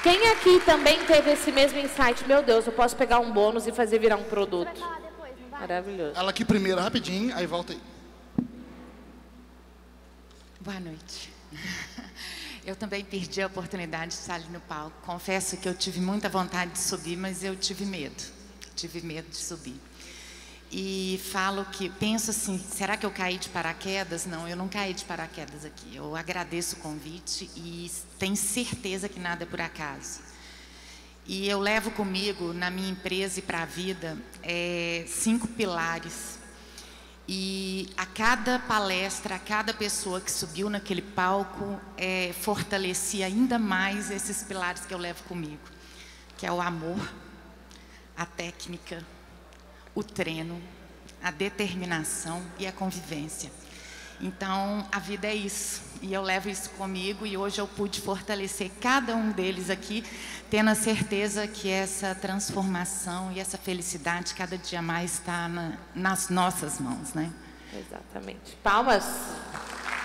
[0.04, 2.28] Quem aqui também teve esse mesmo insight?
[2.28, 4.70] Meu Deus, eu posso pegar um bônus e fazer virar um produto.
[5.50, 6.20] Maravilhoso.
[6.20, 7.82] Ela aqui primeiro, rapidinho, aí volta aí.
[10.60, 11.32] Boa noite.
[12.66, 14.96] Eu também perdi a oportunidade de estar ali no palco.
[15.06, 18.24] Confesso que eu tive muita vontade de subir, mas eu tive medo.
[18.74, 19.76] Tive medo de subir
[20.76, 24.26] e falo que penso assim, será que eu caí de paraquedas?
[24.26, 25.96] Não, eu não caí de paraquedas aqui.
[25.96, 30.22] Eu agradeço o convite e tenho certeza que nada é por acaso.
[31.28, 36.40] E eu levo comigo na minha empresa e para a vida é, cinco pilares
[37.28, 44.10] E a cada palestra, a cada pessoa que subiu naquele palco, é, fortalecia ainda mais
[44.10, 45.62] esses pilares que eu levo comigo,
[46.36, 47.00] que é o amor,
[48.18, 49.06] a técnica,
[49.96, 50.62] o treino,
[51.22, 53.52] a determinação e a convivência.
[54.20, 55.82] Então, a vida é isso.
[56.02, 60.04] E eu levo isso comigo e hoje eu pude fortalecer cada um deles aqui,
[60.50, 66.30] tendo a certeza que essa transformação e essa felicidade cada dia mais está na, nas
[66.30, 67.32] nossas mãos, né?
[67.74, 68.56] Exatamente.
[68.62, 69.06] Palmas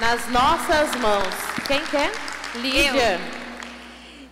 [0.00, 1.34] nas nossas mãos.
[1.66, 2.12] Quem quer?
[2.54, 3.37] Lídia.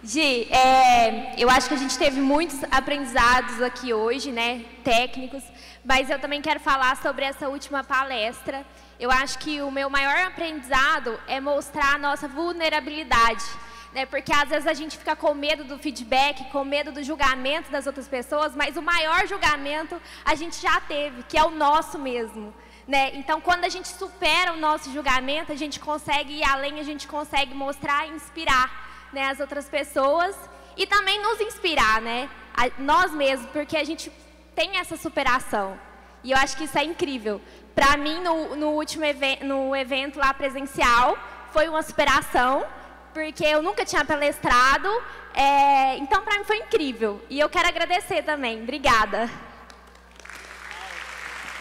[0.08, 5.42] Gi, é, eu acho que a gente teve muitos aprendizados aqui hoje, né, técnicos,
[5.84, 8.64] mas eu também quero falar sobre essa última palestra.
[9.00, 13.44] Eu acho que o meu maior aprendizado é mostrar a nossa vulnerabilidade.
[13.92, 14.06] Né?
[14.06, 17.84] Porque às vezes a gente fica com medo do feedback, com medo do julgamento das
[17.88, 22.54] outras pessoas, mas o maior julgamento a gente já teve, que é o nosso mesmo.
[22.86, 23.10] Né?
[23.16, 27.08] Então, quando a gente supera o nosso julgamento, a gente consegue ir além, a gente
[27.08, 28.85] consegue mostrar e inspirar
[29.16, 30.36] né, as outras pessoas
[30.76, 32.28] e também nos inspirar, né?
[32.54, 34.12] A, nós mesmos, porque a gente
[34.54, 35.80] tem essa superação.
[36.22, 37.40] E eu acho que isso é incrível.
[37.74, 41.16] Para mim, no, no último evento, no evento lá presencial,
[41.50, 42.66] foi uma superação,
[43.14, 44.88] porque eu nunca tinha palestrado.
[45.32, 47.24] É, então, para mim, foi incrível.
[47.30, 48.62] E eu quero agradecer também.
[48.62, 49.30] Obrigada.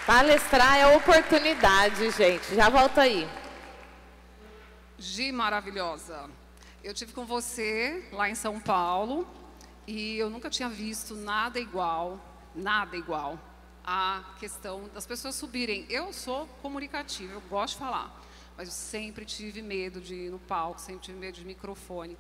[0.06, 2.54] Palestrar é oportunidade, gente.
[2.54, 3.28] Já volto aí.
[4.98, 6.30] Gi, maravilhosa.
[6.86, 9.28] Eu tive com você lá em São Paulo
[9.88, 12.24] e eu nunca tinha visto nada igual,
[12.54, 13.40] nada igual
[13.84, 15.88] a questão das pessoas subirem.
[15.90, 18.24] Eu sou comunicativa, eu gosto de falar,
[18.56, 22.16] mas eu sempre tive medo de ir no palco, sempre tive medo de microfone.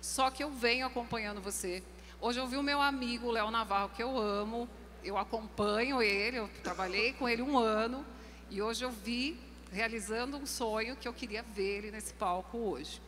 [0.00, 1.82] Só que eu venho acompanhando você.
[2.20, 4.68] Hoje eu vi o meu amigo Léo Navarro, que eu amo,
[5.02, 8.06] eu acompanho ele, eu trabalhei com ele um ano,
[8.50, 9.36] e hoje eu vi
[9.72, 13.04] realizando um sonho que eu queria ver ele nesse palco hoje.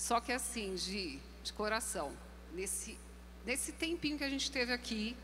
[0.00, 2.10] Só que assim, Gi, de coração,
[2.54, 2.98] nesse,
[3.44, 5.14] nesse tempinho que a gente teve aqui,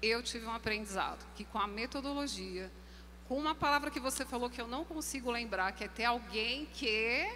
[0.00, 2.72] eu tive um aprendizado que com a metodologia,
[3.28, 6.66] com uma palavra que você falou que eu não consigo lembrar, que é ter alguém
[6.72, 7.30] que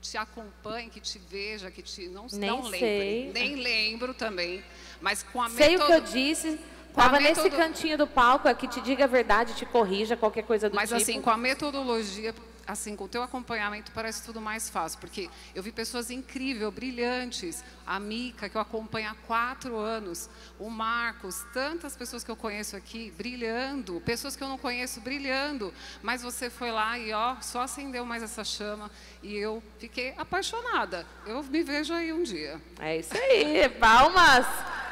[0.00, 4.64] te acompanhe, que te veja, que te não, nem não lembre, nem lembro também,
[5.02, 6.58] mas com a sei o que eu disse.
[6.88, 10.70] Estava nesse cantinho do palco, é que te diga a verdade, te corrija, qualquer coisa
[10.70, 10.94] do mas, tipo.
[10.94, 12.34] Mas assim, com a metodologia
[12.66, 17.64] assim, com o teu acompanhamento parece tudo mais fácil, porque eu vi pessoas incríveis, brilhantes,
[17.86, 22.76] a Mica, que eu acompanho há quatro anos, o Marcos, tantas pessoas que eu conheço
[22.76, 27.62] aqui brilhando, pessoas que eu não conheço brilhando, mas você foi lá e ó, só
[27.62, 28.90] acendeu mais essa chama
[29.22, 31.06] e eu fiquei apaixonada.
[31.26, 32.60] Eu me vejo aí um dia.
[32.80, 34.46] É isso aí, palmas!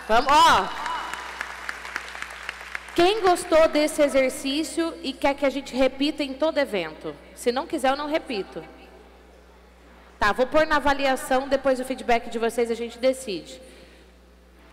[0.08, 0.90] Vamos, ó!
[2.94, 7.14] Quem gostou desse exercício e quer que a gente repita em todo evento?
[7.40, 8.62] Se não quiser, eu não repito.
[10.18, 13.58] Tá, vou pôr na avaliação, depois do feedback de vocês a gente decide.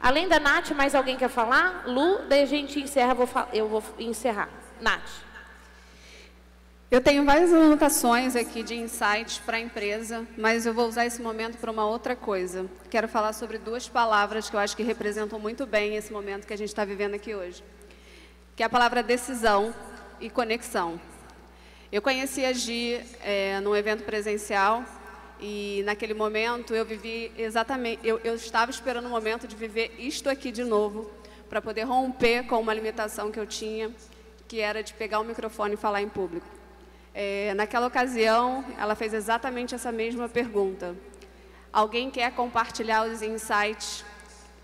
[0.01, 1.83] Além da Nath, mais alguém quer falar?
[1.87, 4.49] Lu, daí a gente encerra, vou eu vou encerrar.
[4.81, 5.09] Nath.
[6.91, 11.21] Eu tenho várias anotações aqui de insights para a empresa, mas eu vou usar esse
[11.21, 12.65] momento para uma outra coisa.
[12.89, 16.53] Quero falar sobre duas palavras que eu acho que representam muito bem esse momento que
[16.53, 17.63] a gente está vivendo aqui hoje
[18.57, 19.71] que é a palavra decisão
[20.19, 20.99] e conexão.
[21.89, 24.83] Eu conheci a Gi é, num evento presencial
[25.39, 30.29] e naquele momento eu vivi exatamente, eu, eu estava esperando o momento de viver isto
[30.29, 31.09] aqui de novo,
[31.49, 33.89] para poder romper com uma limitação que eu tinha,
[34.49, 36.45] que era de pegar o microfone e falar em público.
[37.13, 40.93] É, naquela ocasião, ela fez exatamente essa mesma pergunta.
[41.71, 44.03] Alguém quer compartilhar os insights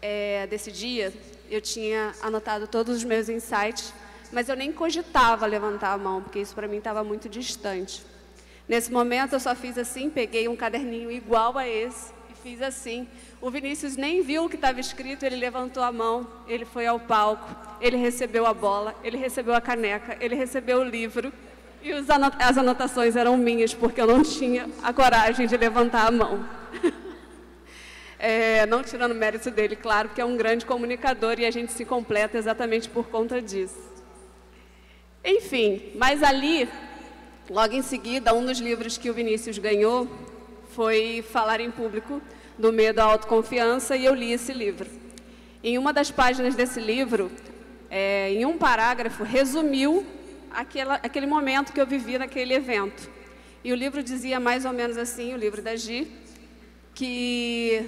[0.01, 1.13] é, desse dia?
[1.53, 3.93] eu tinha anotado todos os meus insights,
[4.33, 8.03] mas eu nem cogitava levantar a mão, porque isso para mim estava muito distante.
[8.67, 13.07] Nesse momento eu só fiz assim, peguei um caderninho igual a esse e fiz assim.
[13.39, 16.99] O Vinícius nem viu o que estava escrito, ele levantou a mão, ele foi ao
[16.99, 21.31] palco, ele recebeu a bola, ele recebeu a caneca, ele recebeu o livro.
[21.83, 26.43] E as anotações eram minhas, porque eu não tinha a coragem de levantar a mão.
[28.25, 31.83] É, não tirando mérito dele, claro, porque é um grande comunicador e a gente se
[31.83, 33.92] completa exatamente por conta disso.
[35.25, 36.67] Enfim, mas ali,
[37.49, 40.05] logo em seguida, um dos livros que o Vinícius ganhou
[40.75, 42.21] foi Falar em Público,
[42.57, 44.89] do Medo à Autoconfiança, e eu li esse livro.
[45.63, 47.31] Em uma das páginas desse livro,
[47.89, 50.05] é, em um parágrafo, resumiu
[50.51, 53.09] aquela, aquele momento que eu vivi naquele evento.
[53.63, 56.05] E o livro dizia mais ou menos assim, o livro da Gi,
[56.93, 57.81] que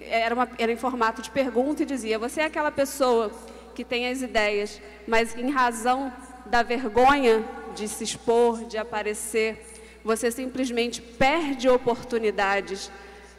[0.00, 3.30] era, uma, era em formato de pergunta e dizia: Você é aquela pessoa
[3.76, 6.12] que tem as ideias, mas em razão
[6.50, 7.44] da vergonha
[7.74, 9.64] de se expor, de aparecer,
[10.04, 12.90] você simplesmente perde oportunidades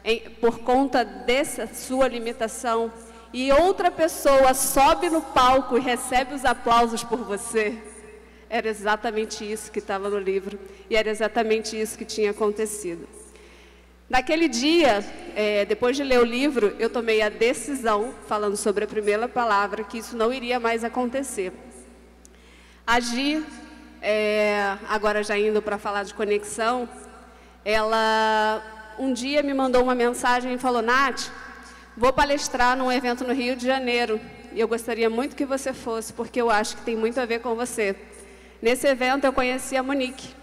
[0.04, 2.90] em, por conta dessa sua limitação
[3.32, 7.76] e outra pessoa sobe no palco e recebe os aplausos por você.
[8.48, 10.58] Era exatamente isso que estava no livro
[10.88, 13.06] e era exatamente isso que tinha acontecido.
[14.08, 15.02] Naquele dia,
[15.34, 19.84] é, depois de ler o livro, eu tomei a decisão, falando sobre a primeira palavra,
[19.84, 21.50] que isso não iria mais acontecer.
[22.84, 23.44] Agi,
[24.02, 26.88] é, agora já indo para falar de conexão,
[27.64, 28.60] ela
[28.98, 31.30] um dia me mandou uma mensagem e falou: Nath,
[31.96, 34.20] vou palestrar num evento no Rio de Janeiro
[34.52, 37.38] e eu gostaria muito que você fosse, porque eu acho que tem muito a ver
[37.38, 37.94] com você.
[38.60, 40.34] Nesse evento eu conheci a Monique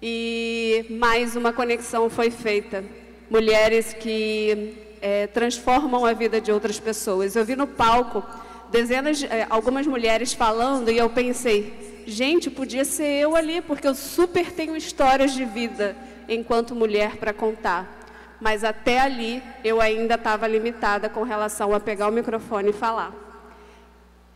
[0.00, 2.82] e mais uma conexão foi feita.
[3.28, 7.36] Mulheres que é, transformam a vida de outras pessoas.
[7.36, 8.24] Eu vi no palco
[8.70, 13.94] dezenas, é, algumas mulheres falando e eu pensei, gente, podia ser eu ali, porque eu
[13.94, 15.96] super tenho histórias de vida
[16.28, 17.96] enquanto mulher para contar.
[18.40, 23.12] Mas até ali eu ainda estava limitada com relação a pegar o microfone e falar.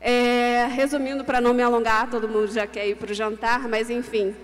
[0.01, 3.89] É, resumindo, para não me alongar, todo mundo já quer ir para o jantar, mas
[3.89, 4.35] enfim,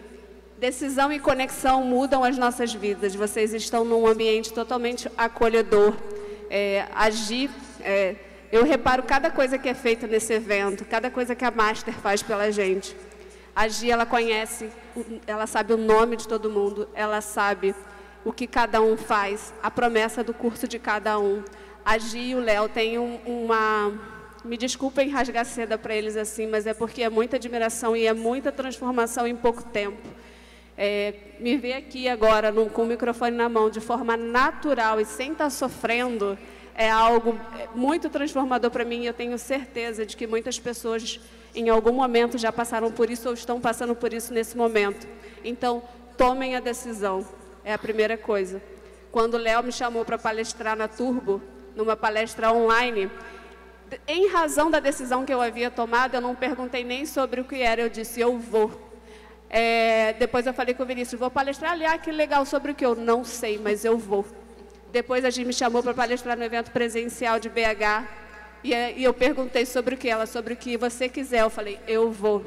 [0.57, 3.15] decisão e conexão mudam as nossas vidas.
[3.15, 5.95] Vocês estão num ambiente totalmente acolhedor.
[6.49, 8.15] É, agir, é,
[8.51, 12.23] eu reparo cada coisa que é feita nesse evento, cada coisa que a Master faz
[12.23, 12.97] pela gente.
[13.55, 14.71] A Gi, ela conhece,
[15.27, 17.75] ela sabe o nome de todo mundo, ela sabe
[18.25, 21.43] o que cada um faz, a promessa do curso de cada um.
[21.85, 23.93] A Gi e o Léo têm um, uma...
[24.45, 28.13] Me desculpem rasgar seda para eles assim, mas é porque é muita admiração e é
[28.13, 30.09] muita transformação em pouco tempo.
[30.77, 35.33] É, me ver aqui agora com o microfone na mão de forma natural e sem
[35.33, 36.39] estar tá sofrendo
[36.79, 37.37] é algo
[37.75, 41.19] muito transformador para mim e eu tenho certeza de que muitas pessoas
[41.53, 45.05] em algum momento já passaram por isso ou estão passando por isso nesse momento.
[45.45, 45.83] Então,
[46.17, 47.27] tomem a decisão.
[47.65, 48.63] É a primeira coisa.
[49.11, 51.43] Quando o Léo me chamou para palestrar na Turbo,
[51.75, 53.11] numa palestra online,
[54.07, 57.61] em razão da decisão que eu havia tomado, eu não perguntei nem sobre o que
[57.61, 58.71] era, eu disse, eu vou.
[59.51, 62.87] É, depois eu falei com o Vinícius, vou palestrar, aliás, que legal, sobre o que
[62.87, 64.25] eu não sei, mas eu vou.
[64.93, 68.09] Depois a gente me chamou para palestrar no evento presencial de BH,
[68.63, 71.43] e, e eu perguntei sobre o que ela, sobre o que você quiser.
[71.43, 72.45] Eu falei, eu vou.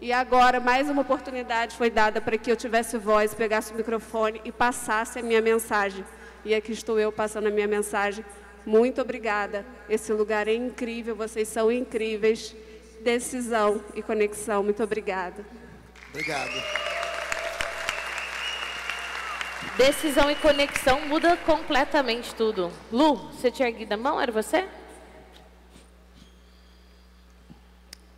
[0.00, 4.40] E agora, mais uma oportunidade foi dada para que eu tivesse voz, pegasse o microfone
[4.44, 6.04] e passasse a minha mensagem.
[6.44, 8.24] E aqui estou eu passando a minha mensagem.
[8.66, 9.64] Muito obrigada.
[9.88, 12.54] Esse lugar é incrível, vocês são incríveis.
[13.00, 14.62] Decisão e conexão.
[14.62, 15.44] Muito obrigada.
[16.10, 16.91] Obrigado.
[19.76, 22.70] Decisão e conexão muda completamente tudo.
[22.92, 24.20] Lu, você tinha erguido a mão?
[24.20, 24.68] Era você?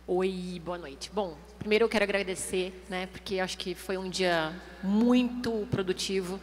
[0.05, 1.09] Oi, boa noite.
[1.13, 4.53] Bom, primeiro eu quero agradecer, né, porque acho que foi um dia
[4.83, 6.41] muito produtivo.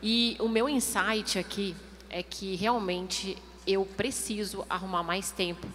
[0.00, 1.74] E o meu insight aqui
[2.08, 3.36] é que realmente
[3.66, 5.66] eu preciso arrumar mais tempo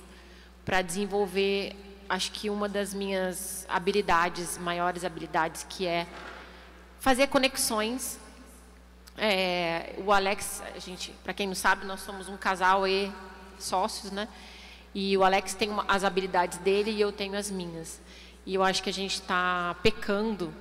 [0.63, 1.75] para desenvolver,
[2.07, 6.07] acho que uma das minhas habilidades, maiores habilidades, que é
[7.01, 8.17] fazer conexões.
[9.17, 13.11] É, o Alex, a gente, para quem não sabe, nós somos um casal e
[13.59, 14.27] sócios, né?
[14.93, 18.01] E o Alex tem uma, as habilidades dele e eu tenho as minhas.
[18.45, 20.53] E eu acho que a gente está pecando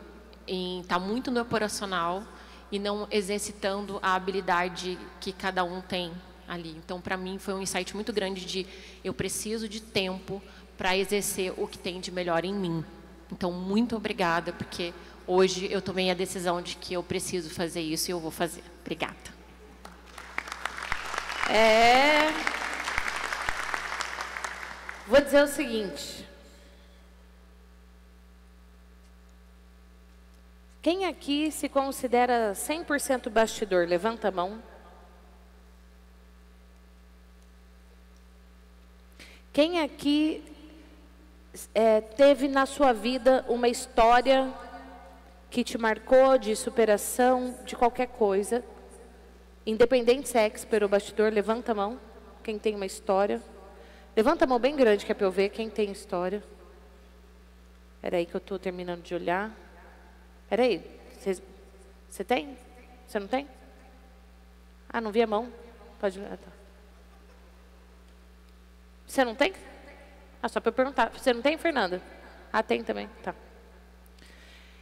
[0.46, 2.22] em estar tá muito no operacional
[2.70, 6.12] e não exercitando a habilidade que cada um tem
[6.46, 6.76] ali.
[6.76, 8.66] Então, para mim, foi um insight muito grande de
[9.03, 10.42] eu preciso de tempo
[10.76, 12.84] para exercer o que tem de melhor em mim.
[13.32, 14.92] Então, muito obrigada, porque
[15.33, 18.62] hoje eu tomei a decisão de que eu preciso fazer isso e eu vou fazer.
[18.81, 19.41] Obrigada.
[21.49, 22.31] É,
[25.11, 26.24] Vou dizer o seguinte.
[30.81, 33.89] Quem aqui se considera 100% bastidor?
[33.89, 34.62] Levanta a mão.
[39.53, 40.45] Quem aqui
[41.74, 44.55] é, teve na sua vida uma história
[45.51, 48.64] que te marcou de superação, de qualquer coisa?
[49.66, 52.01] Independente se é expert ou bastidor, levanta a mão.
[52.42, 53.42] Quem tem uma história.
[54.16, 56.42] Levanta a mão bem grande que é para eu ver quem tem história.
[57.96, 59.51] Espera aí que eu estou terminando de olhar.
[60.44, 60.82] Espera aí.
[62.09, 62.57] Você tem?
[63.07, 63.46] Você não tem?
[64.88, 65.53] Ah, não vi a mão.
[66.01, 66.18] Pode.
[66.20, 66.51] Ah, tá.
[69.07, 69.53] Você não tem?
[70.42, 71.11] Ah, só para eu perguntar.
[71.11, 72.01] Você não tem, Fernanda?
[72.53, 73.09] Ah, tem também.
[73.22, 73.34] Tá.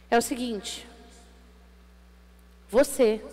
[0.09, 0.87] É o seguinte.
[2.67, 3.23] Você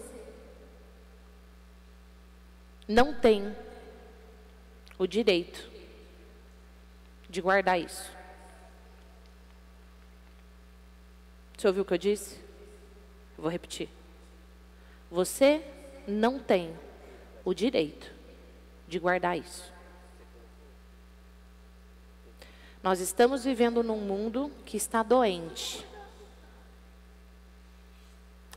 [2.86, 3.54] não tem
[4.98, 5.70] o direito
[7.28, 8.10] de guardar isso.
[11.56, 12.36] Você ouviu o que eu disse?
[13.36, 13.88] Eu vou repetir.
[15.10, 15.62] Você
[16.06, 16.76] não tem
[17.44, 18.12] o direito
[18.86, 19.72] de guardar isso.
[22.82, 25.84] Nós estamos vivendo num mundo que está doente.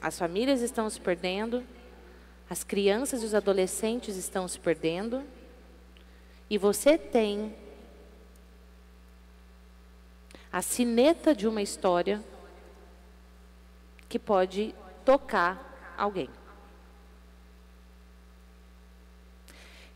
[0.01, 1.63] As famílias estão se perdendo,
[2.49, 5.23] as crianças e os adolescentes estão se perdendo,
[6.49, 7.55] e você tem
[10.51, 12.23] a sineta de uma história
[14.07, 14.73] que pode
[15.05, 16.29] tocar alguém.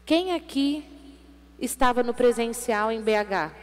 [0.05, 0.85] Quem aqui
[1.57, 3.55] estava no presencial em BH?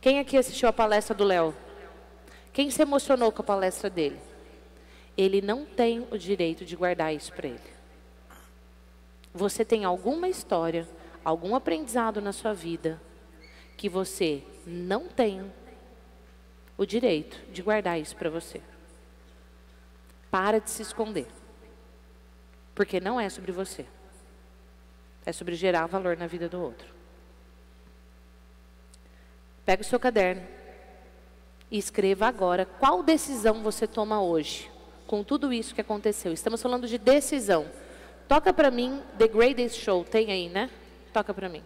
[0.00, 1.54] Quem aqui assistiu a palestra do Léo?
[2.52, 4.31] Quem se emocionou com a palestra dele?
[5.16, 7.72] Ele não tem o direito de guardar isso para ele.
[9.34, 10.86] Você tem alguma história,
[11.24, 13.00] algum aprendizado na sua vida
[13.76, 15.50] que você não tem
[16.76, 18.60] o direito de guardar isso para você.
[20.30, 21.26] Para de se esconder.
[22.74, 23.86] Porque não é sobre você.
[25.24, 26.92] É sobre gerar valor na vida do outro.
[29.64, 30.42] Pega o seu caderno
[31.70, 34.71] e escreva agora qual decisão você toma hoje
[35.12, 36.32] com tudo isso que aconteceu.
[36.32, 37.66] Estamos falando de decisão.
[38.26, 40.70] Toca para mim The Greatest Show, tem aí, né?
[41.12, 41.62] Toca para mim.